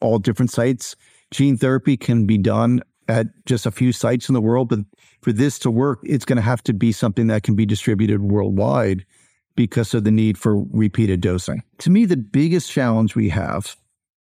all 0.00 0.18
different 0.18 0.50
sites. 0.50 0.96
Gene 1.30 1.56
therapy 1.56 1.96
can 1.96 2.26
be 2.26 2.38
done 2.38 2.82
at 3.08 3.26
just 3.46 3.66
a 3.66 3.70
few 3.70 3.92
sites 3.92 4.28
in 4.28 4.34
the 4.34 4.40
world, 4.40 4.68
but 4.68 4.80
for 5.22 5.32
this 5.32 5.58
to 5.60 5.70
work, 5.70 6.00
it's 6.02 6.24
going 6.24 6.36
to 6.36 6.42
have 6.42 6.62
to 6.64 6.72
be 6.72 6.92
something 6.92 7.26
that 7.28 7.42
can 7.42 7.54
be 7.54 7.66
distributed 7.66 8.22
worldwide 8.22 9.04
because 9.56 9.94
of 9.94 10.04
the 10.04 10.10
need 10.10 10.38
for 10.38 10.62
repeated 10.70 11.20
dosing. 11.20 11.62
To 11.78 11.90
me, 11.90 12.04
the 12.04 12.16
biggest 12.16 12.70
challenge 12.70 13.16
we 13.16 13.28
have 13.30 13.76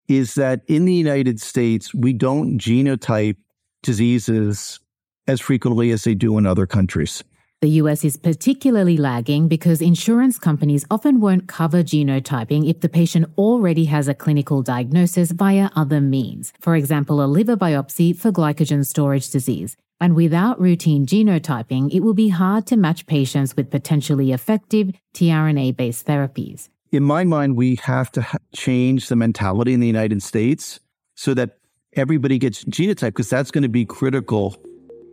is 0.09 0.35
that 0.37 0.62
in 0.67 0.85
the 0.85 0.95
United 0.95 1.41
States, 1.41 1.93
we 1.93 2.12
don't 2.12 2.59
genotype 2.59 3.37
diseases 3.83 4.81
as 5.27 5.41
frequently 5.41 5.91
as 5.91 6.05
they 6.05 6.15
do 6.15 6.39
in 6.39 6.47
other 6.47 6.67
countries. 6.67 7.23
The 7.67 7.83
US 7.83 8.05
is 8.05 8.17
particularly 8.17 8.97
lagging 8.97 9.49
because 9.49 9.83
insurance 9.83 10.39
companies 10.39 10.87
often 10.89 11.19
won't 11.19 11.49
cover 11.49 11.83
genotyping 11.83 12.71
if 12.71 12.79
the 12.79 12.89
patient 12.89 13.27
already 13.37 13.87
has 13.87 14.07
a 14.07 14.15
clinical 14.15 14.63
diagnosis 14.63 15.33
via 15.33 15.71
other 15.75 16.01
means, 16.01 16.53
for 16.61 16.77
example, 16.77 17.21
a 17.21 17.27
liver 17.27 17.57
biopsy 17.57 18.17
for 18.17 18.31
glycogen 18.31 18.87
storage 18.87 19.31
disease. 19.31 19.77
And 20.01 20.15
without 20.15 20.61
routine 20.61 21.07
genotyping, 21.07 21.93
it 21.93 22.05
will 22.05 22.15
be 22.15 22.29
hard 22.29 22.69
to 22.69 22.77
match 22.77 23.05
patients 23.07 23.57
with 23.57 23.69
potentially 23.69 24.31
effective 24.31 24.93
tRNA 25.15 25.77
based 25.77 26.07
therapies. 26.07 26.69
In 26.93 27.03
my 27.03 27.25
mind, 27.25 27.57
we 27.57 27.81
have 27.83 28.13
to 28.13 28.23
ha- 28.23 28.39
change 28.55 29.09
the 29.09 29.17
mentality 29.17 29.75
in 29.75 29.81
the 29.81 29.89
United 29.89 30.23
States 30.23 30.79
so 31.17 31.35
that 31.35 31.59
everybody 31.95 32.39
gets 32.39 32.63
genotyped 32.63 33.17
because 33.17 33.29
that's 33.29 33.51
going 33.51 33.63
to 33.63 33.69
be 33.69 33.85
critical 33.85 34.55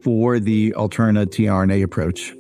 for 0.04 0.38
the 0.38 0.72
Alltrna 0.74 1.26
tRNA 1.28 1.82
approach. 1.82 2.36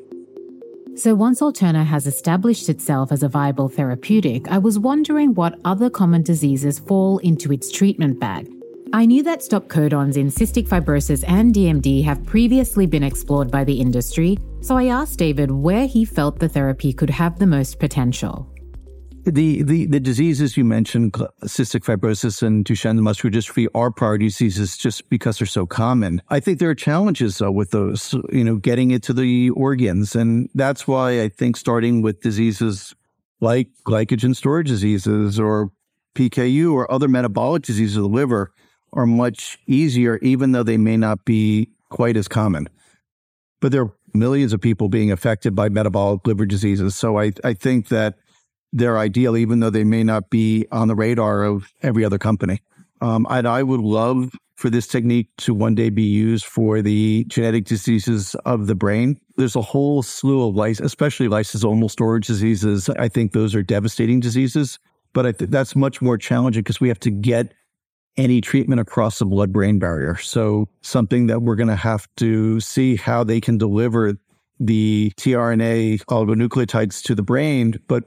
So, 0.95 1.15
once 1.15 1.41
Alltrna 1.41 1.83
has 1.85 2.05
established 2.05 2.69
itself 2.69 3.11
as 3.11 3.23
a 3.23 3.27
viable 3.27 3.67
therapeutic, 3.67 4.47
I 4.51 4.59
was 4.59 4.77
wondering 4.77 5.33
what 5.33 5.59
other 5.65 5.89
common 5.89 6.21
diseases 6.21 6.77
fall 6.77 7.17
into 7.19 7.51
its 7.51 7.71
treatment 7.71 8.19
bag. 8.19 8.47
I 8.93 9.07
knew 9.07 9.23
that 9.23 9.41
stop 9.41 9.69
codons 9.69 10.17
in 10.17 10.27
cystic 10.27 10.67
fibrosis 10.67 11.23
and 11.27 11.51
DMD 11.51 12.03
have 12.03 12.23
previously 12.27 12.85
been 12.85 13.01
explored 13.01 13.49
by 13.49 13.63
the 13.63 13.81
industry, 13.81 14.37
so 14.61 14.77
I 14.77 14.85
asked 14.85 15.17
David 15.17 15.49
where 15.49 15.87
he 15.87 16.05
felt 16.05 16.37
the 16.37 16.47
therapy 16.47 16.93
could 16.93 17.09
have 17.09 17.39
the 17.39 17.47
most 17.47 17.79
potential. 17.79 18.52
The, 19.25 19.63
the, 19.63 19.85
the 19.85 20.01
diseases 20.01 20.57
you 20.57 20.65
mentioned, 20.65 21.13
cystic 21.43 21.85
fibrosis 21.85 22.43
and 22.43 22.65
Duchenne 22.65 22.99
muscular 22.99 23.31
dystrophy, 23.31 23.67
are 23.73 23.89
priority 23.89 24.25
diseases 24.25 24.75
just 24.77 25.09
because 25.09 25.37
they're 25.37 25.47
so 25.47 25.65
common. 25.65 26.21
I 26.29 26.41
think 26.41 26.59
there 26.59 26.69
are 26.69 26.75
challenges 26.75 27.37
though 27.37 27.51
with 27.51 27.71
those, 27.71 28.13
you 28.33 28.43
know, 28.43 28.57
getting 28.57 28.91
it 28.91 29.01
to 29.03 29.13
the 29.13 29.49
organs. 29.51 30.13
And 30.13 30.49
that's 30.53 30.87
why 30.87 31.21
I 31.21 31.29
think 31.29 31.55
starting 31.55 32.01
with 32.01 32.21
diseases 32.21 32.93
like 33.39 33.69
glycogen 33.85 34.35
storage 34.35 34.67
diseases 34.67 35.39
or 35.39 35.71
PKU 36.15 36.73
or 36.73 36.91
other 36.91 37.07
metabolic 37.07 37.63
diseases 37.63 37.95
of 37.95 38.03
the 38.03 38.09
liver 38.09 38.51
are 38.91 39.05
much 39.05 39.57
easier, 39.67 40.17
even 40.17 40.51
though 40.51 40.63
they 40.63 40.77
may 40.77 40.97
not 40.97 41.23
be 41.23 41.69
quite 41.89 42.17
as 42.17 42.27
common. 42.27 42.67
but 43.61 43.71
there 43.71 43.83
are 43.83 43.93
millions 44.13 44.51
of 44.51 44.59
people 44.59 44.89
being 44.89 45.09
affected 45.09 45.55
by 45.55 45.69
metabolic 45.69 46.27
liver 46.27 46.45
diseases. 46.45 46.95
So 46.95 47.17
I, 47.17 47.31
I 47.45 47.53
think 47.53 47.87
that 47.87 48.15
they're 48.73 48.97
ideal, 48.97 49.37
even 49.37 49.59
though 49.59 49.69
they 49.69 49.83
may 49.83 50.03
not 50.03 50.29
be 50.29 50.65
on 50.71 50.87
the 50.87 50.95
radar 50.95 51.43
of 51.43 51.71
every 51.81 52.03
other 52.03 52.17
company. 52.17 52.61
Um, 52.99 53.27
and 53.29 53.47
I 53.47 53.63
would 53.63 53.79
love 53.79 54.31
for 54.55 54.69
this 54.69 54.87
technique 54.87 55.29
to 55.37 55.53
one 55.53 55.75
day 55.75 55.89
be 55.89 56.03
used 56.03 56.45
for 56.45 56.81
the 56.81 57.25
genetic 57.27 57.65
diseases 57.65 58.35
of 58.45 58.67
the 58.67 58.75
brain. 58.75 59.19
There's 59.37 59.55
a 59.55 59.61
whole 59.61 60.01
slew 60.03 60.47
of 60.47 60.55
lice, 60.55 60.79
especially 60.79 61.27
lysosomal 61.27 61.89
storage 61.89 62.27
diseases. 62.27 62.89
I 62.89 63.09
think 63.09 63.31
those 63.31 63.55
are 63.55 63.63
devastating 63.63 64.19
diseases, 64.19 64.79
but 65.13 65.25
I 65.25 65.31
th- 65.31 65.51
that's 65.51 65.75
much 65.75 66.01
more 66.01 66.17
challenging 66.17 66.61
because 66.61 66.79
we 66.79 66.87
have 66.87 66.99
to 67.01 67.11
get 67.11 67.53
any 68.15 68.41
treatment 68.41 68.79
across 68.79 69.19
the 69.19 69.25
blood 69.25 69.51
brain 69.51 69.79
barrier. 69.79 70.15
So, 70.17 70.69
something 70.81 71.27
that 71.27 71.41
we're 71.41 71.55
going 71.55 71.67
to 71.67 71.75
have 71.75 72.07
to 72.17 72.59
see 72.59 72.95
how 72.95 73.23
they 73.23 73.41
can 73.41 73.57
deliver 73.57 74.13
the 74.59 75.11
tRNA 75.17 76.03
oligonucleotides 76.05 77.01
to 77.03 77.15
the 77.15 77.23
brain. 77.23 77.73
But 77.87 78.03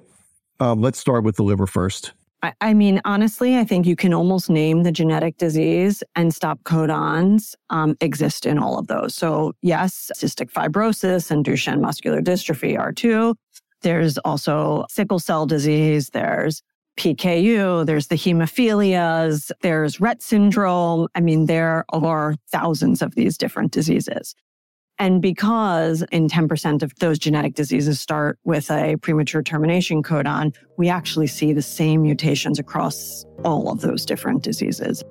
um, 0.61 0.81
let's 0.81 0.99
start 0.99 1.25
with 1.25 1.37
the 1.37 1.43
liver 1.43 1.67
first. 1.67 2.13
I, 2.43 2.53
I 2.61 2.75
mean, 2.75 3.01
honestly, 3.05 3.57
I 3.57 3.65
think 3.65 3.87
you 3.87 3.97
can 3.97 4.13
almost 4.13 4.51
name 4.51 4.83
the 4.83 4.93
genetic 4.93 5.39
disease 5.39 6.03
and 6.15 6.35
stop 6.35 6.63
codons 6.65 7.55
um, 7.71 7.97
exist 8.01 8.47
in 8.47 8.59
all 8.59 8.79
of 8.79 8.87
those. 8.89 9.15
So, 9.15 9.55
yes, 9.63 10.11
cystic 10.15 10.53
fibrosis 10.53 11.31
and 11.31 11.45
Duchenne 11.45 11.81
muscular 11.81 12.21
dystrophy 12.21 12.79
are 12.79 12.93
two. 12.93 13.35
There's 13.83 14.19
also 14.19 14.85
sickle 14.91 15.19
cell 15.19 15.47
disease. 15.47 16.11
There's 16.11 16.63
PKU, 16.99 17.85
there's 17.85 18.07
the 18.07 18.17
hemophilias, 18.17 19.51
there's 19.61 19.99
Rett 19.99 20.23
syndrome. 20.23 21.09
I 21.15 21.21
mean, 21.21 21.47
there 21.47 21.85
are 21.91 22.35
thousands 22.51 23.03
of 23.03 23.15
these 23.15 23.37
different 23.37 23.73
diseases. 23.73 24.35
And 24.99 25.21
because 25.21 26.03
in 26.11 26.29
10% 26.29 26.83
of 26.83 26.95
those 27.01 27.19
genetic 27.19 27.55
diseases 27.55 28.01
start 28.01 28.39
with 28.45 28.71
a 28.71 28.97
premature 28.97 29.43
termination 29.43 30.03
codon, 30.03 30.55
we 30.79 30.89
actually 30.89 31.27
see 31.27 31.53
the 31.53 31.63
same 31.63 32.03
mutations 32.03 32.59
across 32.59 33.25
all 33.45 33.71
of 33.71 33.83
those 33.83 34.07
different 34.07 34.43
diseases. 34.43 35.05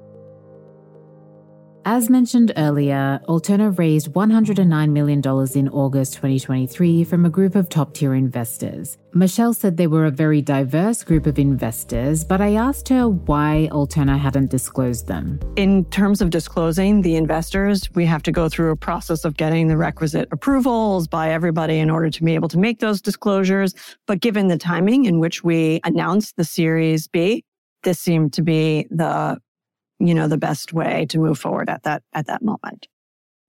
As 1.87 2.09
mentioned 2.09 2.51
earlier, 2.57 3.21
Alltrna 3.29 3.77
raised 3.77 4.11
$109 4.13 4.89
million 4.89 5.19
in 5.53 5.69
August 5.69 6.13
2023 6.15 7.03
from 7.03 7.25
a 7.25 7.29
group 7.29 7.53
of 7.53 7.69
top 7.69 7.93
tier 7.93 8.15
investors. 8.15 8.97
Michelle 9.13 9.53
said 9.53 9.77
they 9.77 9.85
were 9.85 10.07
a 10.07 10.11
very 10.11 10.41
diverse 10.41 11.03
group 11.03 11.27
of 11.27 11.37
investors, 11.37 12.23
but 12.23 12.41
I 12.41 12.55
asked 12.55 12.89
her 12.89 13.07
why 13.07 13.69
Alltrna 13.71 14.17
hadn't 14.17 14.49
disclosed 14.49 15.05
them. 15.05 15.39
In 15.57 15.85
terms 15.91 16.21
of 16.21 16.31
disclosing 16.31 17.03
the 17.03 17.17
investors, 17.17 17.87
we 17.93 18.03
have 18.07 18.23
to 18.23 18.31
go 18.31 18.49
through 18.49 18.71
a 18.71 18.75
process 18.75 19.23
of 19.23 19.37
getting 19.37 19.67
the 19.67 19.77
requisite 19.77 20.27
approvals 20.31 21.07
by 21.07 21.29
everybody 21.29 21.77
in 21.77 21.91
order 21.91 22.09
to 22.09 22.23
be 22.23 22.33
able 22.33 22.49
to 22.49 22.57
make 22.57 22.79
those 22.79 22.99
disclosures. 22.99 23.75
But 24.07 24.21
given 24.21 24.47
the 24.47 24.57
timing 24.57 25.05
in 25.05 25.19
which 25.19 25.43
we 25.43 25.81
announced 25.83 26.35
the 26.35 26.45
Series 26.45 27.07
B, 27.07 27.43
this 27.83 27.99
seemed 27.99 28.33
to 28.33 28.41
be 28.41 28.87
the 28.89 29.39
you 29.99 30.13
know, 30.13 30.27
the 30.27 30.37
best 30.37 30.73
way 30.73 31.05
to 31.09 31.19
move 31.19 31.39
forward 31.39 31.69
at 31.69 31.83
that 31.83 32.03
at 32.13 32.27
that 32.27 32.41
moment. 32.41 32.87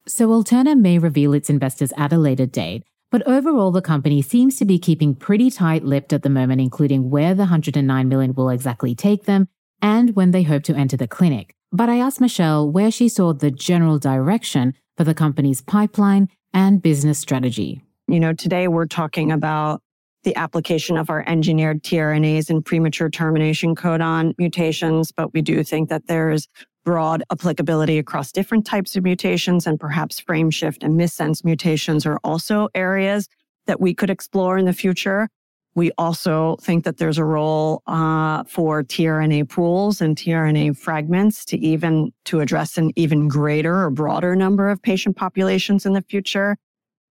So 0.06 0.28
Alltrna 0.28 0.78
may 0.78 0.98
reveal 0.98 1.32
its 1.32 1.50
investors 1.50 1.92
at 1.96 2.12
a 2.12 2.18
later 2.18 2.46
date, 2.46 2.84
but 3.10 3.26
overall 3.26 3.72
the 3.72 3.82
company 3.82 4.22
seems 4.22 4.56
to 4.58 4.64
be 4.64 4.78
keeping 4.78 5.14
pretty 5.14 5.50
tight-lipped 5.50 6.12
at 6.12 6.22
the 6.22 6.30
moment, 6.30 6.60
including 6.60 7.10
where 7.10 7.34
the 7.34 7.42
109 7.42 8.08
million 8.08 8.34
will 8.34 8.48
exactly 8.48 8.94
take 8.94 9.24
them 9.24 9.48
and 9.82 10.14
when 10.14 10.30
they 10.30 10.44
hope 10.44 10.62
to 10.64 10.74
enter 10.74 10.96
the 10.96 11.08
clinic. 11.08 11.54
But 11.72 11.88
I 11.88 11.98
asked 11.98 12.20
Michelle 12.20 12.70
where 12.70 12.90
she 12.90 13.08
saw 13.08 13.32
the 13.32 13.50
general 13.50 13.98
direction 13.98 14.74
for 14.96 15.04
the 15.04 15.14
company's 15.14 15.60
pipeline 15.60 16.28
and 16.54 16.80
business 16.80 17.18
strategy. 17.18 17.82
You 18.08 18.20
know, 18.20 18.32
today 18.32 18.68
we're 18.68 18.86
talking 18.86 19.32
about 19.32 19.82
the 20.26 20.36
application 20.36 20.96
of 20.98 21.08
our 21.08 21.22
engineered 21.28 21.84
tRNAs 21.84 22.50
and 22.50 22.64
premature 22.64 23.08
termination 23.08 23.76
codon 23.76 24.34
mutations, 24.38 25.12
but 25.12 25.32
we 25.32 25.40
do 25.40 25.62
think 25.62 25.88
that 25.88 26.08
there's 26.08 26.48
broad 26.84 27.22
applicability 27.30 27.96
across 27.96 28.32
different 28.32 28.66
types 28.66 28.96
of 28.96 29.04
mutations 29.04 29.68
and 29.68 29.78
perhaps 29.78 30.18
frame 30.18 30.50
shift 30.50 30.82
and 30.82 30.98
missense 30.98 31.44
mutations 31.44 32.04
are 32.04 32.18
also 32.24 32.68
areas 32.74 33.28
that 33.68 33.80
we 33.80 33.94
could 33.94 34.10
explore 34.10 34.58
in 34.58 34.64
the 34.64 34.72
future. 34.72 35.28
We 35.76 35.92
also 35.96 36.56
think 36.60 36.82
that 36.84 36.96
there's 36.96 37.18
a 37.18 37.24
role 37.24 37.82
uh, 37.86 38.42
for 38.48 38.82
tRNA 38.82 39.48
pools 39.48 40.00
and 40.00 40.16
tRNA 40.16 40.76
fragments 40.76 41.44
to 41.44 41.58
even 41.58 42.12
to 42.24 42.40
address 42.40 42.76
an 42.78 42.90
even 42.96 43.28
greater 43.28 43.84
or 43.84 43.90
broader 43.90 44.34
number 44.34 44.70
of 44.70 44.82
patient 44.82 45.16
populations 45.16 45.86
in 45.86 45.92
the 45.92 46.02
future. 46.02 46.56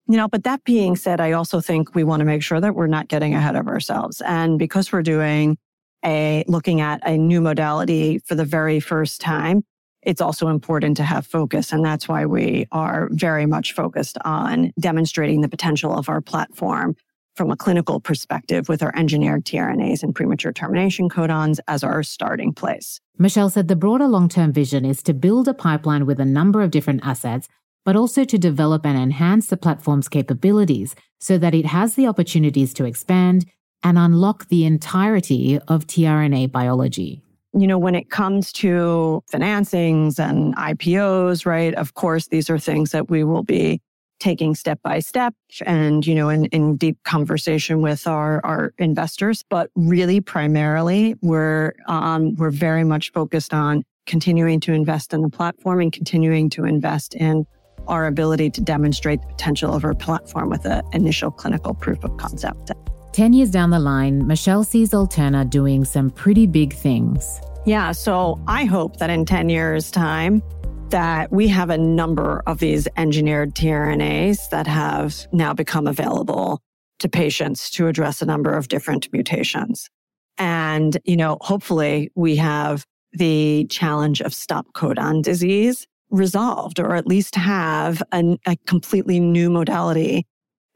You 0.07 0.17
know, 0.17 0.27
but 0.27 0.43
that 0.43 0.63
being 0.63 0.95
said, 0.95 1.19
I 1.19 1.31
also 1.31 1.59
think 1.61 1.95
we 1.95 2.03
want 2.03 2.21
to 2.21 2.25
make 2.25 2.43
sure 2.43 2.61
that 2.61 2.75
we're 2.75 2.87
not 2.87 3.07
getting 3.07 3.33
ahead 3.33 3.55
of 3.55 3.67
ourselves. 3.67 4.21
And 4.21 4.59
because 4.59 4.91
we're 4.91 5.01
doing 5.01 5.57
a 6.05 6.43
looking 6.47 6.79
at 6.79 7.01
a 7.07 7.17
new 7.17 7.41
modality 7.41 8.19
for 8.19 8.35
the 8.35 8.45
very 8.45 8.79
first 8.79 9.19
time, 9.19 9.63
it's 10.03 10.21
also 10.21 10.47
important 10.49 10.97
to 10.97 11.03
have 11.03 11.25
focus. 11.25 11.73
And 11.73 11.83
that's 11.83 12.07
why 12.07 12.27
we 12.27 12.67
are 12.71 13.09
very 13.11 13.47
much 13.47 13.73
focused 13.73 14.17
on 14.23 14.71
demonstrating 14.79 15.41
the 15.41 15.49
potential 15.49 15.91
of 15.97 16.07
our 16.07 16.21
platform 16.21 16.95
from 17.35 17.51
a 17.51 17.57
clinical 17.57 17.99
perspective 17.99 18.69
with 18.69 18.81
our 18.81 18.95
engineered 18.95 19.43
tRNAs 19.43 20.03
and 20.03 20.15
premature 20.15 20.53
termination 20.53 21.09
codons 21.09 21.59
as 21.67 21.83
our 21.83 22.01
starting 22.01 22.53
place. 22.53 23.01
Michelle 23.17 23.49
said 23.49 23.67
the 23.67 23.75
broader 23.75 24.07
long 24.07 24.29
term 24.29 24.53
vision 24.53 24.85
is 24.85 25.03
to 25.03 25.13
build 25.13 25.47
a 25.47 25.53
pipeline 25.53 26.05
with 26.05 26.19
a 26.19 26.25
number 26.25 26.61
of 26.61 26.71
different 26.71 27.05
assets 27.05 27.49
but 27.85 27.95
also 27.95 28.25
to 28.25 28.37
develop 28.37 28.85
and 28.85 28.97
enhance 28.97 29.47
the 29.47 29.57
platform's 29.57 30.09
capabilities 30.09 30.95
so 31.19 31.37
that 31.37 31.53
it 31.53 31.67
has 31.67 31.95
the 31.95 32.07
opportunities 32.07 32.73
to 32.73 32.83
expand 32.83 33.45
and 33.83 33.97
unlock 33.97 34.47
the 34.47 34.65
entirety 34.65 35.59
of 35.67 35.85
tRNA 35.85 36.51
biology. 36.51 37.21
You 37.53 37.67
know, 37.67 37.77
when 37.77 37.95
it 37.95 38.09
comes 38.09 38.51
to 38.53 39.23
financings 39.31 40.19
and 40.19 40.55
IPOs, 40.57 41.45
right? 41.45 41.73
Of 41.75 41.93
course, 41.93 42.27
these 42.27 42.49
are 42.49 42.59
things 42.59 42.91
that 42.91 43.09
we 43.09 43.23
will 43.23 43.43
be 43.43 43.79
taking 44.19 44.55
step 44.55 44.79
by 44.81 44.99
step 44.99 45.33
and, 45.65 46.05
you 46.05 46.15
know, 46.15 46.29
in, 46.29 46.45
in 46.45 46.77
deep 46.77 46.97
conversation 47.03 47.81
with 47.81 48.07
our, 48.07 48.41
our 48.43 48.73
investors. 48.77 49.43
But 49.49 49.69
really, 49.75 50.19
primarily, 50.19 51.15
we're, 51.21 51.73
um, 51.87 52.35
we're 52.35 52.49
very 52.49 52.83
much 52.83 53.11
focused 53.11 53.53
on 53.53 53.83
continuing 54.05 54.59
to 54.61 54.73
invest 54.73 55.13
in 55.13 55.21
the 55.21 55.29
platform 55.29 55.79
and 55.81 55.91
continuing 55.91 56.49
to 56.51 56.65
invest 56.65 57.13
in 57.13 57.45
our 57.87 58.05
ability 58.05 58.49
to 58.51 58.61
demonstrate 58.61 59.21
the 59.21 59.27
potential 59.27 59.73
of 59.73 59.83
our 59.83 59.93
platform 59.93 60.49
with 60.49 60.65
an 60.65 60.83
initial 60.93 61.31
clinical 61.31 61.73
proof 61.73 62.03
of 62.03 62.15
concept. 62.17 62.71
10 63.13 63.33
years 63.33 63.49
down 63.49 63.69
the 63.69 63.79
line, 63.79 64.27
Michelle 64.27 64.63
sees 64.63 64.91
Alltrna 64.91 65.49
doing 65.49 65.85
some 65.85 66.09
pretty 66.09 66.45
big 66.45 66.73
things. 66.73 67.39
Yeah, 67.65 67.93
so 67.93 68.39
I 68.47 68.65
hope 68.65 68.97
that 68.97 69.09
in 69.09 69.25
10 69.25 69.49
years' 69.49 69.89
time, 69.89 70.43
that 70.89 71.31
we 71.31 71.47
have 71.47 71.69
a 71.69 71.77
number 71.77 72.43
of 72.45 72.59
these 72.59 72.87
engineered 72.95 73.55
tRNAs 73.55 74.49
that 74.49 74.67
have 74.67 75.27
now 75.31 75.53
become 75.53 75.87
available 75.87 76.61
to 76.99 77.09
patients 77.09 77.69
to 77.71 77.87
address 77.87 78.21
a 78.21 78.25
number 78.25 78.55
of 78.55 78.67
different 78.67 79.11
mutations. 79.11 79.89
And, 80.37 80.97
you 81.05 81.17
know, 81.17 81.37
hopefully 81.41 82.11
we 82.15 82.35
have 82.35 82.85
the 83.13 83.65
challenge 83.69 84.21
of 84.21 84.33
stop 84.33 84.67
codon 84.73 85.23
disease 85.23 85.87
resolved 86.09 86.79
or 86.79 86.95
at 86.95 87.07
least 87.07 87.35
have 87.35 88.01
a, 88.11 88.37
a 88.47 88.55
completely 88.67 89.19
new 89.19 89.49
modality 89.49 90.25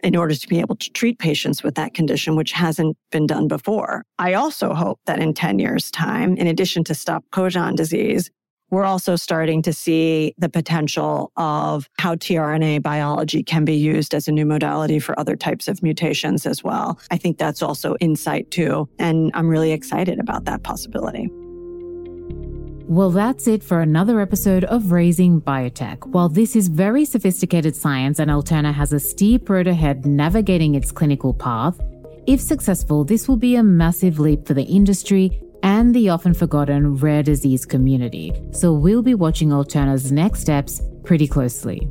in 0.04 0.16
order 0.16 0.34
to 0.34 0.48
be 0.48 0.60
able 0.60 0.76
to 0.78 0.90
treat 0.92 1.20
patients 1.20 1.62
with 1.64 1.76
that 1.76 1.94
condition, 1.94 2.36
which 2.36 2.52
hasn't 2.52 2.98
been 3.12 3.28
done 3.28 3.48
before. 3.48 4.04
I 4.18 4.34
also 4.34 4.74
hope 4.74 5.00
that 5.06 5.20
in 5.20 5.34
10 5.34 5.60
years' 5.60 5.92
time, 5.92 6.36
in 6.36 6.48
addition 6.48 6.84
to 6.86 6.96
stop 6.96 7.26
codon 7.32 7.76
disease, 7.76 8.32
we're 8.72 8.86
also 8.86 9.16
starting 9.16 9.62
to 9.64 9.74
see 9.74 10.34
the 10.38 10.50
potential 10.50 11.32
of 11.38 11.90
how 11.98 12.16
tRNA 12.16 12.84
biology 12.84 13.42
can 13.44 13.66
be 13.66 13.76
used 13.76 14.14
as 14.14 14.28
a 14.28 14.32
new 14.32 14.46
modality 14.46 15.00
for 15.00 15.20
other 15.20 15.36
types 15.36 15.68
of 15.68 15.82
mutations 15.82 16.46
as 16.46 16.64
well. 16.64 17.00
I 17.10 17.18
think 17.18 17.38
that's 17.40 17.64
also 17.64 17.96
insight 18.00 18.52
too. 18.52 18.88
And 19.00 19.32
I'm 19.34 19.48
really 19.48 19.72
excited 19.72 20.20
about 20.20 20.46
that 20.46 20.62
possibility. 20.64 21.30
Well, 22.90 23.12
that's 23.12 23.46
it 23.46 23.64
for 23.64 23.82
another 23.82 24.20
episode 24.20 24.64
of 24.64 24.92
Raising 24.92 25.40
Biotech. 25.40 26.08
While 26.08 26.28
this 26.28 26.56
is 26.56 26.70
very 26.70 27.06
sophisticated 27.06 27.76
science 27.76 28.18
and 28.18 28.32
Alltrna 28.32 28.74
has 28.74 28.92
a 28.92 29.00
steep 29.00 29.48
road 29.48 29.68
ahead 29.68 30.08
navigating 30.08 30.74
its 30.74 30.92
clinical 30.92 31.32
path, 31.32 31.80
if 32.26 32.42
successful, 32.42 33.04
this 33.04 33.28
will 33.28 33.38
be 33.38 33.56
a 33.58 33.62
massive 33.62 34.18
leap 34.18 34.48
for 34.48 34.56
the 34.56 34.64
industry 34.64 35.40
and 35.62 35.94
the 35.94 36.10
often 36.10 36.34
forgotten 36.34 36.96
rare 36.96 37.22
disease 37.22 37.64
community. 37.64 38.34
So 38.54 38.74
we'll 38.74 39.04
be 39.04 39.14
watching 39.14 39.50
Alltrna's 39.50 40.12
next 40.12 40.40
steps 40.40 40.82
pretty 41.04 41.28
closely. 41.28 41.88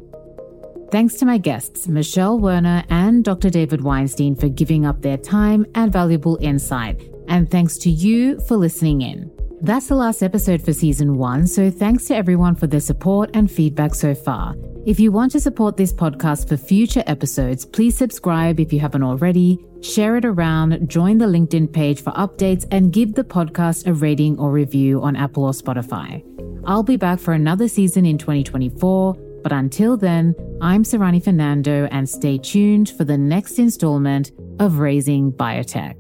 Thanks 0.91 1.15
to 1.19 1.27
my 1.27 1.39
guests, 1.39 1.87
Michelle 1.87 2.41
Werner 2.41 2.83
and 2.91 3.23
Dr. 3.23 3.51
David 3.51 3.83
Weinstein, 3.83 4.35
for 4.35 4.49
giving 4.49 4.85
up 4.85 5.03
their 5.03 5.17
time 5.17 5.65
and 5.77 5.93
valuable 5.93 6.39
insight. 6.41 7.01
And 7.29 7.49
thanks 7.49 7.79
to 7.79 7.89
you 7.89 8.41
for 8.49 8.57
listening 8.57 9.03
in. 9.03 9.38
That's 9.61 9.89
the 9.89 9.97
last 9.97 10.23
episode 10.23 10.63
for 10.63 10.73
season 10.73 11.19
one, 11.19 11.49
so 11.49 11.69
thanks 11.69 12.05
to 12.05 12.15
everyone 12.15 12.55
for 12.55 12.69
their 12.69 12.79
support 12.79 13.31
and 13.35 13.51
feedback 13.51 13.93
so 13.93 14.15
far. 14.15 14.55
If 14.87 15.01
you 15.01 15.11
want 15.11 15.33
to 15.33 15.41
support 15.41 15.77
this 15.77 15.93
podcast 15.93 16.49
for 16.49 16.57
future 16.57 17.03
episodes, 17.09 17.65
please 17.65 17.97
subscribe 17.99 18.61
if 18.61 18.73
you 18.73 18.79
haven't 18.79 19.03
already, 19.03 19.59
share 19.83 20.17
it 20.17 20.25
around, 20.25 20.89
join 20.89 21.19
the 21.19 21.27
LinkedIn 21.27 21.73
page 21.73 22.01
for 22.01 22.13
updates, 22.13 22.67
and 22.71 22.93
give 22.93 23.15
the 23.15 23.25
podcast 23.25 23.89
a 23.89 23.93
rating 23.93 24.39
or 24.39 24.53
review 24.53 25.03
on 25.03 25.17
Apple 25.17 25.45
or 25.45 25.51
Spotify. 25.51 26.23
I'll 26.65 26.85
be 26.85 26.97
back 26.97 27.19
for 27.19 27.35
another 27.35 27.67
season 27.67 28.07
in 28.07 28.17
2024, 28.17 29.15
but 29.43 29.51
until 29.51 29.97
then, 29.97 30.37
I'm 30.61 30.85
Surani 30.85 31.23
Fernando, 31.23 31.87
and 31.91 32.09
stay 32.09 32.39
tuned 32.39 32.91
for 32.91 33.03
the 33.03 33.19
next 33.19 33.59
installment 33.59 34.31
of 34.61 34.79
Raising 34.79 35.33
Biotech. 35.33 35.97